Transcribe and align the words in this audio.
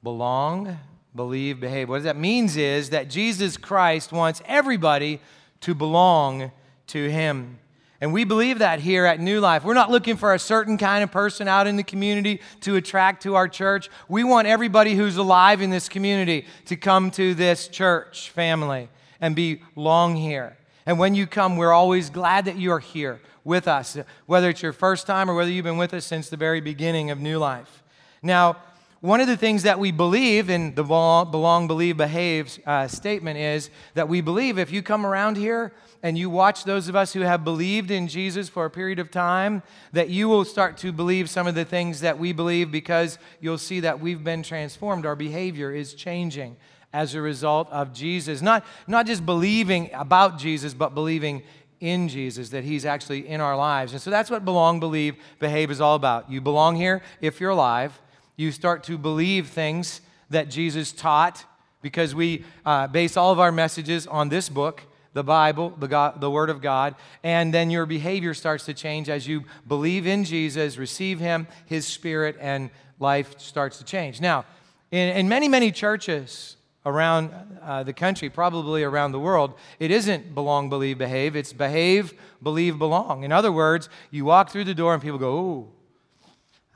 Belong, 0.04 0.78
believe, 1.16 1.60
behave. 1.60 1.90
What 1.90 2.04
that 2.04 2.18
means 2.18 2.56
is 2.56 2.92
that 2.92 3.10
Jesus 3.10 3.58
Christ 3.58 4.12
wants 4.12 4.44
everybody 4.46 5.20
to 5.62 5.74
belong 5.74 6.52
to 6.88 7.10
Him. 7.10 7.60
And 8.02 8.14
we 8.14 8.24
believe 8.24 8.60
that 8.60 8.80
here 8.80 9.06
at 9.06 9.20
New 9.20 9.42
Life. 9.42 9.66
We're 9.66 9.74
not 9.74 9.92
looking 9.92 10.16
for 10.16 10.34
a 10.34 10.40
certain 10.40 10.78
kind 10.78 11.04
of 11.04 11.12
person 11.12 11.50
out 11.50 11.68
in 11.68 11.76
the 11.76 11.84
community 11.84 12.40
to 12.62 12.78
attract 12.78 13.24
to 13.24 13.36
our 13.36 13.48
church. 13.50 13.90
We 14.08 14.24
want 14.24 14.48
everybody 14.48 14.96
who's 14.96 15.18
alive 15.18 15.62
in 15.62 15.70
this 15.70 15.90
community 15.90 16.46
to 16.66 16.78
come 16.78 17.12
to 17.12 17.34
this 17.34 17.68
church 17.68 18.30
family 18.30 18.88
and 19.20 19.36
belong 19.36 20.16
here. 20.16 20.58
And 20.86 20.98
when 20.98 21.14
you 21.14 21.28
come, 21.28 21.58
we're 21.58 21.74
always 21.74 22.10
glad 22.10 22.46
that 22.46 22.56
you 22.56 22.72
are 22.72 22.80
here 22.80 23.20
with 23.44 23.68
us, 23.68 23.98
whether 24.28 24.50
it's 24.50 24.62
your 24.62 24.74
first 24.74 25.06
time 25.06 25.30
or 25.30 25.34
whether 25.34 25.52
you've 25.52 25.66
been 25.66 25.78
with 25.78 25.94
us 25.94 26.06
since 26.06 26.30
the 26.30 26.38
very 26.38 26.62
beginning 26.62 27.12
of 27.12 27.20
New 27.20 27.38
Life. 27.38 27.84
Now, 28.22 28.58
one 29.02 29.22
of 29.22 29.28
the 29.28 29.38
things 29.38 29.64
that 29.64 29.80
we 29.80 29.92
believe 29.92 30.50
in 30.50 30.76
the 30.76 30.84
belong, 30.84 31.68
believe, 31.68 31.96
behave 31.96 32.60
uh, 32.66 32.86
statement 32.90 33.40
is 33.40 33.70
that 33.94 34.10
we 34.10 34.20
believe 34.20 34.60
if 34.60 34.74
you 34.74 34.84
come 34.84 35.06
around 35.06 35.38
here 35.38 35.72
and 36.04 36.18
you 36.18 36.30
watch 36.30 36.66
those 36.66 36.90
of 36.90 36.98
us 36.98 37.14
who 37.14 37.22
have 37.22 37.46
believed 37.46 37.92
in 37.92 38.10
Jesus 38.10 38.50
for 38.50 38.66
a 38.66 38.70
period 38.70 39.00
of 39.00 39.10
time, 39.10 39.64
that 39.94 40.10
you 40.10 40.28
will 40.28 40.44
start 40.44 40.76
to 40.80 40.92
believe 40.92 41.30
some 41.30 41.48
of 41.48 41.56
the 41.56 41.64
things 41.64 42.02
that 42.02 42.20
we 42.20 42.34
believe 42.34 42.72
because 42.72 43.18
you'll 43.40 43.58
see 43.58 43.80
that 43.80 44.02
we've 44.02 44.24
been 44.24 44.44
transformed. 44.44 45.06
Our 45.06 45.16
behavior 45.16 45.72
is 45.72 45.94
changing 45.94 46.58
as 46.92 47.16
a 47.16 47.22
result 47.22 47.70
of 47.72 47.94
Jesus. 47.94 48.42
Not, 48.42 48.66
not 48.86 49.06
just 49.06 49.26
believing 49.26 49.92
about 49.94 50.38
Jesus, 50.38 50.74
but 50.74 50.94
believing 50.94 51.44
in 51.80 52.10
Jesus, 52.10 52.50
that 52.50 52.66
He's 52.66 52.84
actually 52.84 53.30
in 53.30 53.40
our 53.40 53.56
lives. 53.56 53.94
And 53.94 54.02
so 54.02 54.10
that's 54.10 54.30
what 54.30 54.44
belong, 54.44 54.82
believe, 54.82 55.16
behave 55.40 55.72
is 55.72 55.80
all 55.80 55.96
about. 55.96 56.30
You 56.30 56.42
belong 56.42 56.76
here 56.76 57.02
if 57.22 57.40
you're 57.40 57.52
alive 57.52 57.98
you 58.40 58.54
start 58.54 58.86
to 58.86 58.98
believe 58.98 59.50
things 59.50 60.00
that 60.30 60.50
Jesus 60.50 60.94
taught 60.94 61.44
because 61.82 62.16
we 62.16 62.46
uh, 62.66 62.88
base 62.88 63.18
all 63.18 63.34
of 63.34 63.40
our 63.40 63.52
messages 63.52 64.08
on 64.08 64.30
this 64.30 64.48
book, 64.48 64.82
the 65.12 65.26
Bible, 65.26 65.74
the, 65.78 65.88
God, 65.88 66.22
the 66.22 66.32
Word 66.32 66.50
of 66.50 66.62
God, 66.62 66.96
and 67.22 67.54
then 67.54 67.70
your 67.70 67.86
behavior 67.86 68.34
starts 68.34 68.64
to 68.66 68.74
change 68.74 69.10
as 69.10 69.28
you 69.28 69.44
believe 69.68 70.08
in 70.08 70.24
Jesus, 70.24 70.78
receive 70.78 71.20
Him, 71.20 71.48
His 71.66 71.86
Spirit, 71.86 72.38
and 72.40 72.70
life 72.98 73.38
starts 73.42 73.78
to 73.80 73.84
change. 73.84 74.22
Now, 74.22 74.46
in, 74.90 75.18
in 75.18 75.28
many, 75.28 75.50
many 75.50 75.70
churches 75.70 76.56
around 76.86 77.32
uh, 77.62 77.84
the 77.84 77.92
country, 77.92 78.30
probably 78.30 78.84
around 78.84 79.12
the 79.12 79.20
world, 79.20 79.54
it 79.80 79.92
isn't 79.92 80.34
belong, 80.34 80.70
believe, 80.70 80.98
behave. 80.98 81.36
It's 81.36 81.52
behave, 81.52 82.14
believe, 82.42 82.80
belong. 82.80 83.24
In 83.24 83.34
other 83.34 83.52
words, 83.52 83.90
you 84.12 84.24
walk 84.24 84.50
through 84.50 84.64
the 84.64 84.74
door 84.74 84.94
and 84.94 85.04
people 85.04 85.20
go, 85.20 85.38
oh, 85.38 85.68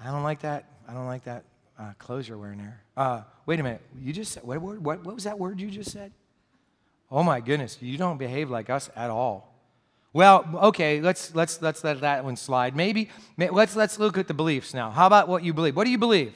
I 0.03 0.11
don't 0.11 0.23
like 0.23 0.41
that. 0.41 0.65
I 0.89 0.93
don't 0.93 1.07
like 1.07 1.23
that 1.23 1.45
uh, 1.79 1.93
clothes 1.97 2.27
you're 2.27 2.37
wearing 2.37 2.59
there. 2.59 2.81
Uh, 2.95 3.21
wait 3.45 3.59
a 3.59 3.63
minute. 3.63 3.81
You 3.99 4.13
just 4.13 4.31
said, 4.31 4.43
what, 4.43 4.61
what, 4.61 4.81
what 4.81 5.15
was 5.15 5.23
that 5.23 5.39
word 5.39 5.59
you 5.59 5.69
just 5.69 5.91
said? 5.91 6.11
Oh 7.11 7.23
my 7.23 7.41
goodness, 7.41 7.77
you 7.81 7.97
don't 7.97 8.17
behave 8.17 8.49
like 8.49 8.69
us 8.69 8.89
at 8.95 9.09
all. 9.09 9.53
Well, 10.13 10.47
okay, 10.65 11.01
let's, 11.01 11.33
let's, 11.33 11.61
let's 11.61 11.83
let 11.83 12.01
that 12.01 12.23
one 12.23 12.35
slide. 12.35 12.75
Maybe, 12.75 13.09
let's, 13.37 13.75
let's 13.75 13.97
look 13.97 14.17
at 14.17 14.27
the 14.27 14.33
beliefs 14.33 14.73
now. 14.73 14.91
How 14.91 15.07
about 15.07 15.27
what 15.27 15.43
you 15.43 15.53
believe? 15.53 15.75
What 15.75 15.85
do 15.85 15.91
you 15.91 15.97
believe? 15.97 16.33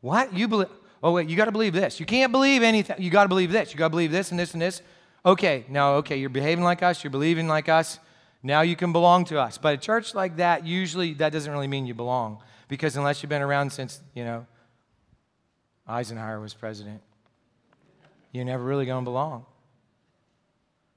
What? 0.00 0.32
You 0.32 0.48
believe? 0.48 0.68
Oh, 1.02 1.12
wait, 1.12 1.28
you 1.28 1.36
got 1.36 1.44
to 1.44 1.52
believe 1.52 1.74
this. 1.74 2.00
You 2.00 2.06
can't 2.06 2.32
believe 2.32 2.62
anything. 2.62 2.96
You 2.98 3.10
got 3.10 3.24
to 3.24 3.28
believe 3.28 3.52
this. 3.52 3.72
You 3.72 3.78
got 3.78 3.86
to 3.86 3.90
believe 3.90 4.10
this 4.10 4.30
and 4.30 4.40
this 4.40 4.54
and 4.54 4.62
this. 4.62 4.80
Okay, 5.26 5.66
now, 5.68 5.96
okay, 5.96 6.16
you're 6.16 6.30
behaving 6.30 6.64
like 6.64 6.82
us, 6.82 7.04
you're 7.04 7.10
believing 7.10 7.46
like 7.46 7.68
us. 7.68 7.98
Now 8.42 8.60
you 8.60 8.76
can 8.76 8.92
belong 8.92 9.24
to 9.26 9.40
us. 9.40 9.56
But 9.56 9.74
a 9.74 9.76
church 9.78 10.14
like 10.14 10.36
that, 10.36 10.66
usually 10.66 11.14
that 11.14 11.32
doesn't 11.32 11.50
really 11.50 11.66
mean 11.66 11.86
you 11.86 11.94
belong 11.94 12.38
because 12.68 12.96
unless 12.96 13.22
you've 13.22 13.30
been 13.30 13.42
around 13.42 13.72
since, 13.72 14.00
you 14.14 14.24
know, 14.24 14.46
Eisenhower 15.86 16.40
was 16.40 16.54
president. 16.54 17.00
You're 18.32 18.44
never 18.44 18.64
really 18.64 18.86
going 18.86 19.04
to 19.04 19.10
belong. 19.10 19.46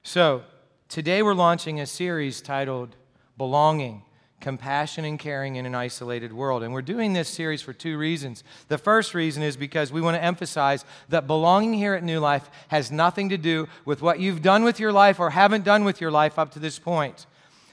So, 0.02 0.42
today 0.88 1.22
we're 1.22 1.34
launching 1.34 1.80
a 1.80 1.86
series 1.86 2.40
titled 2.40 2.96
Belonging 3.36 4.02
Compassion 4.40 5.04
and 5.04 5.18
Caring 5.18 5.56
in 5.56 5.66
an 5.66 5.74
Isolated 5.74 6.32
World. 6.32 6.62
And 6.62 6.72
we're 6.72 6.82
doing 6.82 7.12
this 7.12 7.28
series 7.28 7.60
for 7.60 7.72
two 7.72 7.98
reasons. 7.98 8.44
The 8.68 8.78
first 8.78 9.14
reason 9.14 9.42
is 9.42 9.56
because 9.56 9.92
we 9.92 10.00
want 10.00 10.16
to 10.16 10.22
emphasize 10.22 10.84
that 11.08 11.26
belonging 11.26 11.74
here 11.74 11.94
at 11.94 12.02
New 12.02 12.20
Life 12.20 12.48
has 12.68 12.90
nothing 12.90 13.28
to 13.28 13.36
do 13.36 13.68
with 13.84 14.00
what 14.00 14.20
you've 14.20 14.42
done 14.42 14.64
with 14.64 14.80
your 14.80 14.92
life 14.92 15.20
or 15.20 15.30
haven't 15.30 15.64
done 15.64 15.84
with 15.84 16.00
your 16.00 16.10
life 16.10 16.38
up 16.38 16.52
to 16.52 16.58
this 16.58 16.78
point. 16.78 17.26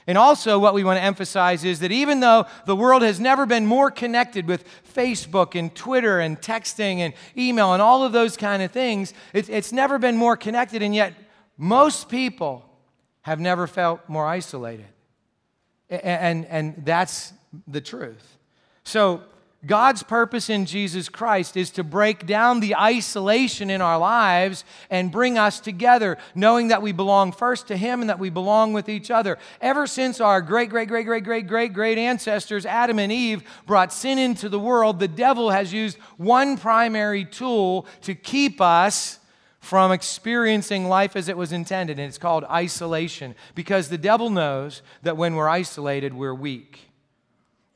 And 0.06 0.16
also, 0.16 0.58
what 0.58 0.72
we 0.72 0.84
want 0.84 0.98
to 0.98 1.02
emphasize 1.02 1.64
is 1.64 1.80
that 1.80 1.90
even 1.90 2.20
though 2.20 2.46
the 2.64 2.76
world 2.76 3.02
has 3.02 3.18
never 3.18 3.44
been 3.44 3.66
more 3.66 3.90
connected 3.90 4.46
with 4.46 4.64
Facebook 4.94 5.58
and 5.58 5.74
Twitter 5.74 6.20
and 6.20 6.40
texting 6.40 6.98
and 6.98 7.12
email 7.36 7.72
and 7.72 7.82
all 7.82 8.04
of 8.04 8.12
those 8.12 8.36
kind 8.36 8.62
of 8.62 8.70
things, 8.70 9.12
it, 9.32 9.50
it's 9.50 9.72
never 9.72 9.98
been 9.98 10.16
more 10.16 10.36
connected, 10.36 10.80
and 10.80 10.94
yet 10.94 11.12
most 11.58 12.08
people 12.08 12.64
have 13.22 13.40
never 13.40 13.66
felt 13.66 14.08
more 14.08 14.26
isolated. 14.26 14.86
And, 15.90 16.02
and, 16.04 16.46
and 16.46 16.84
that's 16.84 17.32
the 17.66 17.80
truth. 17.80 18.38
So, 18.84 19.22
God's 19.66 20.02
purpose 20.02 20.48
in 20.48 20.64
Jesus 20.64 21.08
Christ 21.08 21.56
is 21.56 21.70
to 21.72 21.84
break 21.84 22.26
down 22.26 22.60
the 22.60 22.76
isolation 22.76 23.68
in 23.68 23.80
our 23.80 23.98
lives 23.98 24.64
and 24.90 25.10
bring 25.10 25.36
us 25.36 25.60
together, 25.60 26.18
knowing 26.34 26.68
that 26.68 26.82
we 26.82 26.92
belong 26.92 27.32
first 27.32 27.68
to 27.68 27.76
Him 27.76 28.00
and 28.00 28.08
that 28.08 28.18
we 28.18 28.30
belong 28.30 28.72
with 28.72 28.88
each 28.88 29.10
other. 29.10 29.38
Ever 29.60 29.86
since 29.86 30.20
our 30.20 30.40
great, 30.40 30.70
great, 30.70 30.88
great, 30.88 31.04
great, 31.04 31.24
great, 31.24 31.46
great, 31.46 31.72
great 31.72 31.98
ancestors, 31.98 32.64
Adam 32.64 32.98
and 32.98 33.10
Eve, 33.10 33.42
brought 33.66 33.92
sin 33.92 34.18
into 34.18 34.48
the 34.48 34.60
world, 34.60 35.00
the 35.00 35.08
devil 35.08 35.50
has 35.50 35.72
used 35.72 35.98
one 36.16 36.56
primary 36.56 37.24
tool 37.24 37.86
to 38.02 38.14
keep 38.14 38.60
us 38.60 39.18
from 39.58 39.90
experiencing 39.90 40.88
life 40.88 41.16
as 41.16 41.28
it 41.28 41.36
was 41.36 41.50
intended, 41.50 41.98
and 41.98 42.06
it's 42.06 42.18
called 42.18 42.44
isolation. 42.44 43.34
Because 43.56 43.88
the 43.88 43.98
devil 43.98 44.30
knows 44.30 44.80
that 45.02 45.16
when 45.16 45.34
we're 45.34 45.48
isolated, 45.48 46.14
we're 46.14 46.34
weak. 46.34 46.86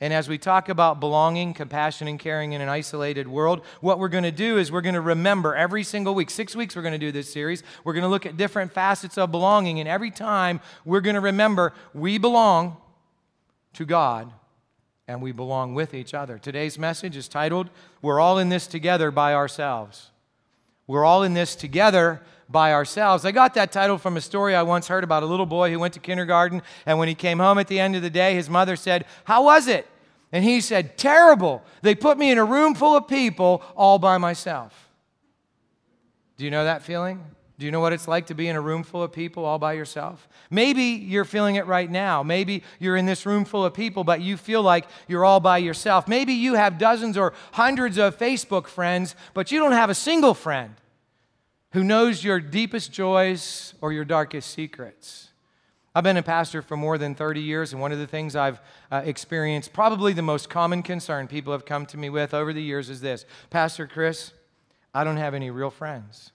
And 0.01 0.11
as 0.11 0.27
we 0.27 0.39
talk 0.39 0.67
about 0.67 0.99
belonging, 0.99 1.53
compassion, 1.53 2.07
and 2.07 2.19
caring 2.19 2.53
in 2.53 2.61
an 2.61 2.67
isolated 2.67 3.27
world, 3.27 3.61
what 3.81 3.99
we're 3.99 4.09
going 4.09 4.23
to 4.23 4.31
do 4.31 4.57
is 4.57 4.71
we're 4.71 4.81
going 4.81 4.95
to 4.95 5.01
remember 5.01 5.55
every 5.55 5.83
single 5.83 6.15
week. 6.15 6.31
Six 6.31 6.55
weeks 6.55 6.75
we're 6.75 6.81
going 6.81 6.93
to 6.93 6.97
do 6.97 7.11
this 7.11 7.31
series. 7.31 7.61
We're 7.83 7.93
going 7.93 8.03
to 8.03 8.09
look 8.09 8.25
at 8.25 8.35
different 8.35 8.73
facets 8.73 9.19
of 9.19 9.29
belonging. 9.29 9.79
And 9.79 9.87
every 9.87 10.09
time 10.09 10.59
we're 10.85 11.01
going 11.01 11.13
to 11.13 11.21
remember 11.21 11.73
we 11.93 12.17
belong 12.17 12.77
to 13.73 13.85
God 13.85 14.31
and 15.07 15.21
we 15.21 15.31
belong 15.31 15.75
with 15.75 15.93
each 15.93 16.15
other. 16.15 16.39
Today's 16.39 16.79
message 16.79 17.15
is 17.15 17.27
titled, 17.27 17.69
We're 18.01 18.19
All 18.19 18.39
in 18.39 18.49
This 18.49 18.65
Together 18.65 19.11
by 19.11 19.35
Ourselves. 19.35 20.09
We're 20.87 21.05
all 21.05 21.21
in 21.21 21.35
this 21.35 21.55
together 21.55 22.21
by 22.51 22.73
ourselves. 22.73 23.25
I 23.25 23.31
got 23.31 23.53
that 23.53 23.71
title 23.71 23.97
from 23.97 24.17
a 24.17 24.21
story 24.21 24.55
I 24.55 24.63
once 24.63 24.87
heard 24.87 25.03
about 25.03 25.23
a 25.23 25.25
little 25.25 25.45
boy 25.45 25.71
who 25.71 25.79
went 25.79 25.93
to 25.93 25.99
kindergarten, 25.99 26.61
and 26.85 26.99
when 26.99 27.07
he 27.07 27.15
came 27.15 27.39
home 27.39 27.57
at 27.57 27.67
the 27.67 27.79
end 27.79 27.95
of 27.95 28.01
the 28.01 28.09
day, 28.09 28.35
his 28.35 28.49
mother 28.49 28.75
said, 28.75 29.05
How 29.23 29.43
was 29.43 29.67
it? 29.67 29.87
And 30.31 30.43
he 30.43 30.61
said, 30.61 30.97
Terrible. 30.97 31.63
They 31.81 31.95
put 31.95 32.17
me 32.17 32.31
in 32.31 32.37
a 32.37 32.45
room 32.45 32.75
full 32.75 32.95
of 32.95 33.07
people 33.07 33.63
all 33.75 33.99
by 33.99 34.17
myself. 34.17 34.89
Do 36.37 36.45
you 36.45 36.51
know 36.51 36.63
that 36.63 36.81
feeling? 36.81 37.23
Do 37.59 37.65
you 37.65 37.71
know 37.71 37.79
what 37.79 37.93
it's 37.93 38.07
like 38.07 38.25
to 38.27 38.33
be 38.33 38.47
in 38.47 38.55
a 38.55 38.61
room 38.61 38.81
full 38.81 39.03
of 39.03 39.11
people 39.11 39.45
all 39.45 39.59
by 39.59 39.73
yourself? 39.73 40.27
Maybe 40.49 40.81
you're 40.83 41.25
feeling 41.25 41.57
it 41.57 41.67
right 41.67 41.89
now. 41.89 42.23
Maybe 42.23 42.63
you're 42.79 42.97
in 42.97 43.05
this 43.05 43.23
room 43.23 43.45
full 43.45 43.63
of 43.63 43.75
people, 43.75 44.03
but 44.03 44.19
you 44.19 44.35
feel 44.35 44.63
like 44.63 44.87
you're 45.07 45.23
all 45.23 45.39
by 45.39 45.59
yourself. 45.59 46.07
Maybe 46.07 46.33
you 46.33 46.55
have 46.55 46.79
dozens 46.79 47.17
or 47.17 47.33
hundreds 47.51 47.99
of 47.99 48.17
Facebook 48.17 48.65
friends, 48.65 49.15
but 49.35 49.51
you 49.51 49.59
don't 49.59 49.73
have 49.73 49.91
a 49.91 49.95
single 49.95 50.33
friend 50.33 50.73
who 51.71 51.83
knows 51.83 52.23
your 52.23 52.39
deepest 52.39 52.91
joys 52.91 53.73
or 53.81 53.93
your 53.93 54.05
darkest 54.05 54.51
secrets. 54.51 55.29
I've 55.93 56.03
been 56.03 56.17
a 56.17 56.23
pastor 56.23 56.61
for 56.61 56.77
more 56.77 56.97
than 56.97 57.15
30 57.15 57.41
years, 57.41 57.73
and 57.73 57.81
one 57.81 57.91
of 57.91 57.99
the 57.99 58.07
things 58.07 58.35
I've 58.35 58.61
uh, 58.89 59.01
experienced, 59.03 59.73
probably 59.73 60.13
the 60.13 60.21
most 60.21 60.49
common 60.49 60.83
concern 60.83 61.27
people 61.27 61.51
have 61.51 61.65
come 61.65 61.85
to 61.87 61.97
me 61.97 62.09
with 62.09 62.33
over 62.33 62.53
the 62.53 62.61
years, 62.61 62.89
is 62.89 63.01
this 63.01 63.25
Pastor 63.49 63.87
Chris, 63.87 64.31
I 64.93 65.03
don't 65.03 65.17
have 65.17 65.33
any 65.33 65.49
real 65.49 65.69
friends. 65.69 66.31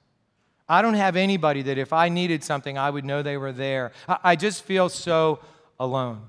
I 0.68 0.82
don't 0.82 0.94
have 0.94 1.16
anybody 1.16 1.62
that 1.62 1.78
if 1.78 1.92
I 1.92 2.08
needed 2.08 2.42
something, 2.42 2.76
I 2.76 2.90
would 2.90 3.04
know 3.04 3.22
they 3.22 3.36
were 3.36 3.52
there. 3.52 3.92
I, 4.08 4.18
I 4.24 4.36
just 4.36 4.62
feel 4.64 4.88
so 4.88 5.38
alone. 5.78 6.22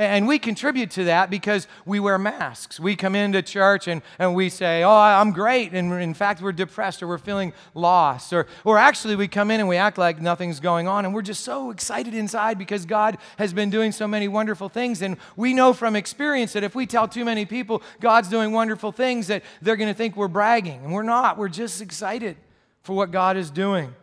And 0.00 0.26
we 0.26 0.38
contribute 0.38 0.90
to 0.92 1.04
that 1.04 1.28
because 1.28 1.68
we 1.84 2.00
wear 2.00 2.16
masks. 2.16 2.80
We 2.80 2.96
come 2.96 3.14
into 3.14 3.42
church 3.42 3.86
and, 3.86 4.00
and 4.18 4.34
we 4.34 4.48
say, 4.48 4.82
Oh, 4.82 4.90
I'm 4.90 5.30
great. 5.30 5.74
And 5.74 5.92
in 5.92 6.14
fact, 6.14 6.40
we're 6.40 6.52
depressed 6.52 7.02
or 7.02 7.06
we're 7.06 7.18
feeling 7.18 7.52
lost. 7.74 8.32
Or, 8.32 8.46
or 8.64 8.78
actually, 8.78 9.14
we 9.14 9.28
come 9.28 9.50
in 9.50 9.60
and 9.60 9.68
we 9.68 9.76
act 9.76 9.98
like 9.98 10.18
nothing's 10.18 10.58
going 10.58 10.88
on. 10.88 11.04
And 11.04 11.12
we're 11.12 11.20
just 11.20 11.44
so 11.44 11.70
excited 11.70 12.14
inside 12.14 12.56
because 12.56 12.86
God 12.86 13.18
has 13.36 13.52
been 13.52 13.68
doing 13.68 13.92
so 13.92 14.08
many 14.08 14.26
wonderful 14.26 14.70
things. 14.70 15.02
And 15.02 15.18
we 15.36 15.52
know 15.52 15.74
from 15.74 15.94
experience 15.94 16.54
that 16.54 16.64
if 16.64 16.74
we 16.74 16.86
tell 16.86 17.06
too 17.06 17.26
many 17.26 17.44
people 17.44 17.82
God's 18.00 18.30
doing 18.30 18.52
wonderful 18.52 18.92
things, 18.92 19.26
that 19.26 19.42
they're 19.60 19.76
going 19.76 19.90
to 19.90 19.94
think 19.94 20.16
we're 20.16 20.28
bragging. 20.28 20.82
And 20.82 20.94
we're 20.94 21.02
not. 21.02 21.36
We're 21.36 21.50
just 21.50 21.82
excited 21.82 22.38
for 22.84 22.96
what 22.96 23.10
God 23.10 23.36
is 23.36 23.50
doing. 23.50 23.94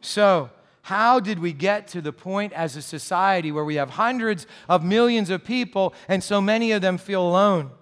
So, 0.00 0.50
how 0.86 1.18
did 1.18 1.40
we 1.40 1.52
get 1.52 1.88
to 1.88 2.00
the 2.00 2.12
point 2.12 2.52
as 2.52 2.76
a 2.76 2.80
society 2.80 3.50
where 3.50 3.64
we 3.64 3.74
have 3.74 3.90
hundreds 3.90 4.46
of 4.68 4.84
millions 4.84 5.30
of 5.30 5.42
people 5.42 5.92
and 6.06 6.22
so 6.22 6.40
many 6.40 6.70
of 6.70 6.80
them 6.80 6.96
feel 6.96 7.26
alone? 7.26 7.72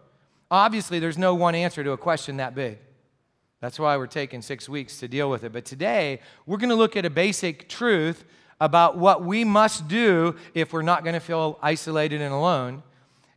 Obviously, 0.50 0.98
there's 0.98 1.18
no 1.18 1.34
one 1.34 1.54
answer 1.54 1.84
to 1.84 1.90
a 1.92 1.98
question 1.98 2.38
that 2.38 2.54
big. 2.54 2.78
That's 3.60 3.78
why 3.78 3.98
we're 3.98 4.06
taking 4.06 4.40
six 4.40 4.70
weeks 4.70 5.00
to 5.00 5.06
deal 5.06 5.28
with 5.28 5.44
it. 5.44 5.52
But 5.52 5.66
today, 5.66 6.20
we're 6.46 6.56
going 6.56 6.70
to 6.70 6.76
look 6.76 6.96
at 6.96 7.04
a 7.04 7.10
basic 7.10 7.68
truth 7.68 8.24
about 8.58 8.96
what 8.96 9.22
we 9.22 9.44
must 9.44 9.86
do 9.86 10.36
if 10.54 10.72
we're 10.72 10.80
not 10.80 11.04
going 11.04 11.12
to 11.12 11.20
feel 11.20 11.58
isolated 11.60 12.22
and 12.22 12.32
alone. 12.32 12.82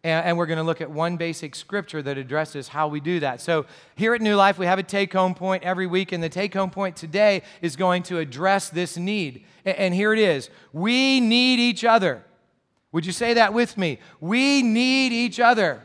And, 0.08 0.38
we're 0.38 0.46
going 0.46 0.58
to 0.58 0.64
look 0.64 0.80
at 0.80 0.90
one 0.90 1.18
basic 1.18 1.54
scripture 1.54 2.02
that 2.02 2.18
addresses 2.18 2.70
how 2.70 2.88
we 2.88 3.02
do 3.02 3.20
that. 3.20 3.42
So, 3.42 3.66
here 3.96 4.14
at 4.14 4.22
New 4.22 4.36
Life, 4.36 4.58
we 4.58 4.66
have 4.66 4.80
a 4.80 4.84
take 4.84 5.12
home 5.12 5.36
point 5.36 5.64
every 5.64 5.86
week, 5.86 6.14
and 6.14 6.24
the 6.24 6.30
take 6.30 6.54
home 6.54 6.70
point 6.70 6.96
today 6.96 7.42
is 7.62 7.76
going 7.76 8.04
to 8.04 8.20
address 8.20 8.70
this 8.70 8.96
need. 8.96 9.44
And 9.66 9.94
here 9.94 10.14
it 10.14 10.20
is 10.20 10.50
We 10.72 11.20
need 11.20 11.60
each 11.60 11.84
other. 11.84 12.24
Would 12.94 13.06
you 13.06 13.12
say 13.12 13.34
that 13.34 13.54
with 13.54 13.78
me? 13.78 14.00
We 14.22 14.62
need 14.62 15.12
each 15.12 15.42
other. 15.42 15.84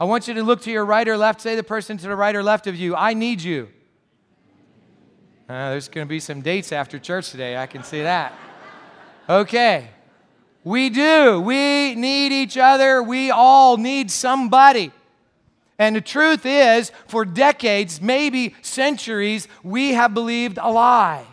I 0.00 0.04
want 0.04 0.26
you 0.26 0.34
to 0.34 0.42
look 0.42 0.62
to 0.62 0.70
your 0.72 0.84
right 0.84 1.06
or 1.06 1.16
left. 1.16 1.40
Say 1.40 1.54
the 1.54 1.62
person 1.62 1.96
to 1.98 2.08
the 2.08 2.16
right 2.16 2.34
or 2.34 2.42
left 2.42 2.66
of 2.66 2.74
you, 2.74 2.96
I 2.96 3.14
need 3.14 3.40
you. 3.40 3.68
Uh, 5.48 5.70
there's 5.70 5.88
going 5.88 6.06
to 6.06 6.08
be 6.08 6.20
some 6.20 6.40
dates 6.40 6.72
after 6.72 6.98
church 6.98 7.30
today. 7.30 7.56
I 7.56 7.66
can 7.66 7.84
see 7.84 8.02
that. 8.02 8.32
Okay. 9.28 9.90
We 10.64 10.90
do. 10.90 11.40
We 11.40 11.94
need 11.94 12.32
each 12.32 12.56
other. 12.56 13.02
We 13.02 13.30
all 13.30 13.76
need 13.76 14.10
somebody. 14.10 14.92
And 15.78 15.96
the 15.96 16.02
truth 16.02 16.44
is, 16.44 16.92
for 17.06 17.24
decades, 17.24 18.02
maybe 18.02 18.54
centuries, 18.60 19.48
we 19.62 19.94
have 19.94 20.12
believed 20.12 20.58
a 20.60 20.70
lie 20.70 21.24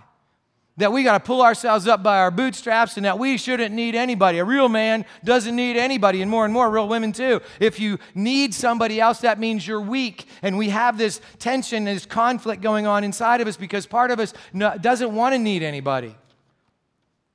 that 0.77 0.93
we 0.93 1.03
got 1.03 1.13
to 1.13 1.19
pull 1.19 1.41
ourselves 1.41 1.87
up 1.87 2.03
by 2.03 2.19
our 2.19 2.31
bootstraps 2.31 2.97
and 2.97 3.05
that 3.05 3.17
we 3.17 3.35
shouldn't 3.37 3.73
need 3.73 3.95
anybody. 3.95 4.37
A 4.37 4.45
real 4.45 4.69
man 4.69 5.05
doesn't 5.23 5.55
need 5.55 5.75
anybody, 5.75 6.21
and 6.21 6.29
more 6.29 6.45
and 6.45 6.53
more 6.53 6.69
real 6.69 6.87
women 6.87 7.11
too. 7.11 7.41
If 7.59 7.79
you 7.79 7.97
need 8.13 8.53
somebody 8.53 9.01
else, 9.01 9.19
that 9.19 9.39
means 9.39 9.67
you're 9.67 9.81
weak. 9.81 10.27
And 10.43 10.57
we 10.57 10.69
have 10.69 10.97
this 10.97 11.19
tension, 11.39 11.85
this 11.85 12.05
conflict 12.05 12.61
going 12.61 12.85
on 12.85 13.03
inside 13.03 13.41
of 13.41 13.47
us 13.47 13.57
because 13.57 13.85
part 13.85 14.11
of 14.11 14.19
us 14.19 14.33
doesn't 14.53 15.13
want 15.13 15.33
to 15.33 15.39
need 15.39 15.63
anybody. 15.63 16.15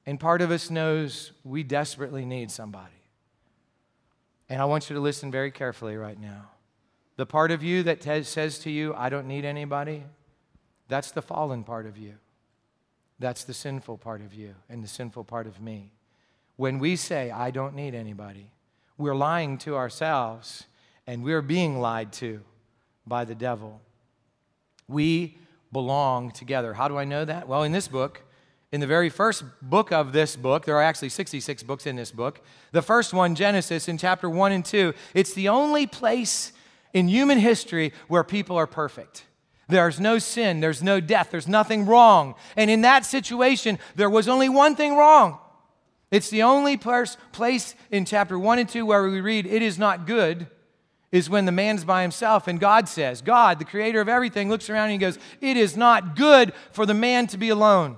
And 0.06 0.18
part 0.18 0.42
of 0.42 0.50
us 0.50 0.70
knows 0.70 1.32
we 1.44 1.62
desperately 1.62 2.24
need 2.24 2.50
somebody. 2.50 2.90
And 4.48 4.60
I 4.60 4.64
want 4.64 4.90
you 4.90 4.94
to 4.94 5.00
listen 5.00 5.30
very 5.30 5.50
carefully 5.50 5.96
right 5.96 6.20
now. 6.20 6.50
The 7.16 7.26
part 7.26 7.50
of 7.50 7.62
you 7.62 7.82
that 7.84 8.02
says 8.26 8.58
to 8.60 8.70
you, 8.70 8.94
I 8.94 9.08
don't 9.08 9.28
need 9.28 9.44
anybody, 9.44 10.04
that's 10.88 11.10
the 11.10 11.22
fallen 11.22 11.62
part 11.62 11.86
of 11.86 11.96
you. 11.96 12.14
That's 13.18 13.44
the 13.44 13.54
sinful 13.54 13.98
part 13.98 14.20
of 14.20 14.34
you 14.34 14.54
and 14.68 14.82
the 14.82 14.88
sinful 14.88 15.24
part 15.24 15.46
of 15.46 15.60
me. 15.60 15.92
When 16.56 16.78
we 16.78 16.96
say, 16.96 17.30
I 17.30 17.50
don't 17.50 17.74
need 17.74 17.94
anybody, 17.94 18.50
we're 18.98 19.14
lying 19.14 19.58
to 19.58 19.76
ourselves 19.76 20.64
and 21.06 21.22
we're 21.22 21.42
being 21.42 21.80
lied 21.80 22.12
to 22.14 22.40
by 23.06 23.24
the 23.24 23.34
devil. 23.34 23.80
We 24.88 25.38
belong 25.72 26.32
together. 26.32 26.74
How 26.74 26.88
do 26.88 26.98
I 26.98 27.04
know 27.04 27.24
that? 27.24 27.48
Well, 27.48 27.62
in 27.62 27.72
this 27.72 27.88
book, 27.88 28.22
in 28.72 28.80
the 28.80 28.86
very 28.86 29.10
first 29.10 29.44
book 29.60 29.92
of 29.92 30.12
this 30.12 30.34
book, 30.34 30.64
there 30.64 30.76
are 30.76 30.82
actually 30.82 31.10
66 31.10 31.62
books 31.62 31.86
in 31.86 31.94
this 31.94 32.10
book. 32.10 32.40
The 32.72 32.80
first 32.80 33.12
one, 33.12 33.34
Genesis, 33.34 33.86
in 33.86 33.98
chapter 33.98 34.30
1 34.30 34.50
and 34.50 34.64
2, 34.64 34.94
it's 35.14 35.34
the 35.34 35.50
only 35.50 35.86
place 35.86 36.52
in 36.94 37.06
human 37.06 37.38
history 37.38 37.92
where 38.08 38.24
people 38.24 38.56
are 38.56 38.66
perfect. 38.66 39.24
There's 39.68 40.00
no 40.00 40.18
sin, 40.18 40.60
there's 40.60 40.82
no 40.82 41.00
death, 41.00 41.28
there's 41.30 41.46
nothing 41.46 41.84
wrong. 41.84 42.34
And 42.56 42.70
in 42.70 42.80
that 42.80 43.04
situation, 43.04 43.78
there 43.94 44.10
was 44.10 44.26
only 44.26 44.48
one 44.48 44.74
thing 44.74 44.96
wrong. 44.96 45.38
It's 46.10 46.30
the 46.30 46.42
only 46.42 46.78
place 46.78 47.74
in 47.90 48.06
chapter 48.06 48.38
1 48.38 48.58
and 48.58 48.68
2 48.68 48.86
where 48.86 49.08
we 49.08 49.20
read, 49.20 49.46
It 49.46 49.62
is 49.62 49.78
not 49.78 50.06
good, 50.06 50.46
is 51.10 51.28
when 51.28 51.44
the 51.44 51.52
man's 51.52 51.84
by 51.84 52.02
himself 52.02 52.48
and 52.48 52.58
God 52.58 52.88
says, 52.88 53.20
God, 53.20 53.58
the 53.58 53.66
creator 53.66 54.00
of 54.00 54.08
everything, 54.08 54.48
looks 54.48 54.70
around 54.70 54.84
and 54.84 54.92
he 54.92 54.98
goes, 54.98 55.18
It 55.42 55.58
is 55.58 55.76
not 55.76 56.16
good 56.16 56.54
for 56.70 56.86
the 56.86 56.94
man 56.94 57.26
to 57.28 57.38
be 57.38 57.50
alone. 57.50 57.96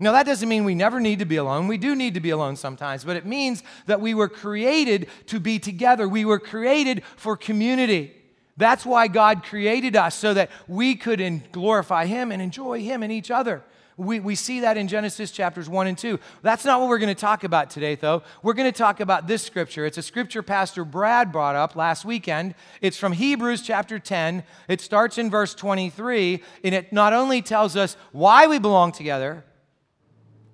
Now, 0.00 0.12
that 0.12 0.26
doesn't 0.26 0.48
mean 0.48 0.64
we 0.64 0.76
never 0.76 1.00
need 1.00 1.18
to 1.18 1.24
be 1.24 1.36
alone. 1.36 1.66
We 1.66 1.76
do 1.76 1.96
need 1.96 2.14
to 2.14 2.20
be 2.20 2.30
alone 2.30 2.54
sometimes, 2.54 3.04
but 3.04 3.16
it 3.16 3.26
means 3.26 3.64
that 3.86 4.00
we 4.00 4.14
were 4.14 4.28
created 4.28 5.08
to 5.26 5.40
be 5.40 5.58
together. 5.58 6.08
We 6.08 6.24
were 6.24 6.38
created 6.38 7.02
for 7.16 7.36
community. 7.36 8.14
That's 8.56 8.86
why 8.86 9.08
God 9.08 9.42
created 9.42 9.96
us, 9.96 10.14
so 10.14 10.34
that 10.34 10.50
we 10.68 10.94
could 10.94 11.50
glorify 11.50 12.06
Him 12.06 12.30
and 12.30 12.40
enjoy 12.40 12.80
Him 12.82 13.02
and 13.02 13.10
each 13.10 13.30
other. 13.30 13.62
We, 13.96 14.20
we 14.20 14.36
see 14.36 14.60
that 14.60 14.76
in 14.76 14.86
Genesis 14.86 15.32
chapters 15.32 15.68
1 15.68 15.88
and 15.88 15.98
2. 15.98 16.20
That's 16.42 16.64
not 16.64 16.78
what 16.78 16.88
we're 16.88 17.00
going 17.00 17.12
to 17.12 17.20
talk 17.20 17.42
about 17.42 17.68
today, 17.68 17.96
though. 17.96 18.22
We're 18.44 18.52
going 18.52 18.70
to 18.70 18.78
talk 18.78 19.00
about 19.00 19.26
this 19.26 19.42
scripture. 19.42 19.84
It's 19.86 19.98
a 19.98 20.02
scripture 20.02 20.40
Pastor 20.40 20.84
Brad 20.84 21.32
brought 21.32 21.56
up 21.56 21.74
last 21.74 22.04
weekend. 22.04 22.54
It's 22.80 22.96
from 22.96 23.12
Hebrews 23.12 23.62
chapter 23.62 23.98
10. 23.98 24.44
It 24.68 24.80
starts 24.80 25.18
in 25.18 25.30
verse 25.30 25.52
23, 25.52 26.44
and 26.62 26.76
it 26.76 26.92
not 26.92 27.12
only 27.12 27.42
tells 27.42 27.74
us 27.74 27.96
why 28.12 28.46
we 28.46 28.60
belong 28.60 28.92
together, 28.92 29.42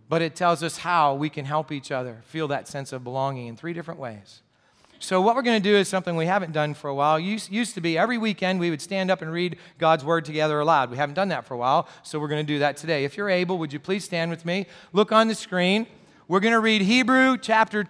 but 0.08 0.22
it 0.22 0.34
tells 0.36 0.62
us 0.62 0.78
how 0.78 1.14
we 1.14 1.28
can 1.28 1.44
help 1.44 1.72
each 1.72 1.90
other 1.90 2.22
feel 2.26 2.48
that 2.48 2.68
sense 2.68 2.92
of 2.92 3.04
belonging 3.04 3.46
in 3.46 3.56
three 3.56 3.72
different 3.72 4.00
ways. 4.00 4.42
So, 4.98 5.20
what 5.20 5.36
we're 5.36 5.42
going 5.42 5.62
to 5.62 5.68
do 5.68 5.76
is 5.76 5.88
something 5.88 6.16
we 6.16 6.26
haven't 6.26 6.52
done 6.52 6.72
for 6.72 6.88
a 6.88 6.94
while. 6.94 7.18
Used, 7.18 7.74
to 7.74 7.80
be 7.80 7.98
every 7.98 8.16
weekend 8.16 8.58
we 8.58 8.70
would 8.70 8.80
stand 8.80 9.10
up 9.10 9.20
and 9.20 9.30
read 9.30 9.58
God's 9.78 10.04
Word 10.04 10.24
together 10.24 10.58
aloud. 10.60 10.90
We 10.90 10.96
haven't 10.96 11.14
done 11.14 11.28
that 11.28 11.44
for 11.44 11.54
a 11.54 11.58
while, 11.58 11.88
so 12.02 12.18
we're 12.18 12.28
going 12.28 12.46
to 12.46 12.52
do 12.52 12.60
that 12.60 12.76
today. 12.76 13.04
If 13.04 13.16
you're 13.16 13.28
able, 13.28 13.58
would 13.58 13.72
you 13.72 13.80
please 13.80 14.04
stand 14.04 14.30
with 14.30 14.46
me? 14.46 14.66
Look 14.92 15.12
on 15.12 15.28
the 15.28 15.34
screen. 15.34 15.86
We're 16.26 16.40
going 16.40 16.54
to 16.54 16.60
read 16.60 16.80
Hebrew 16.80 17.36
chapter 17.36 17.86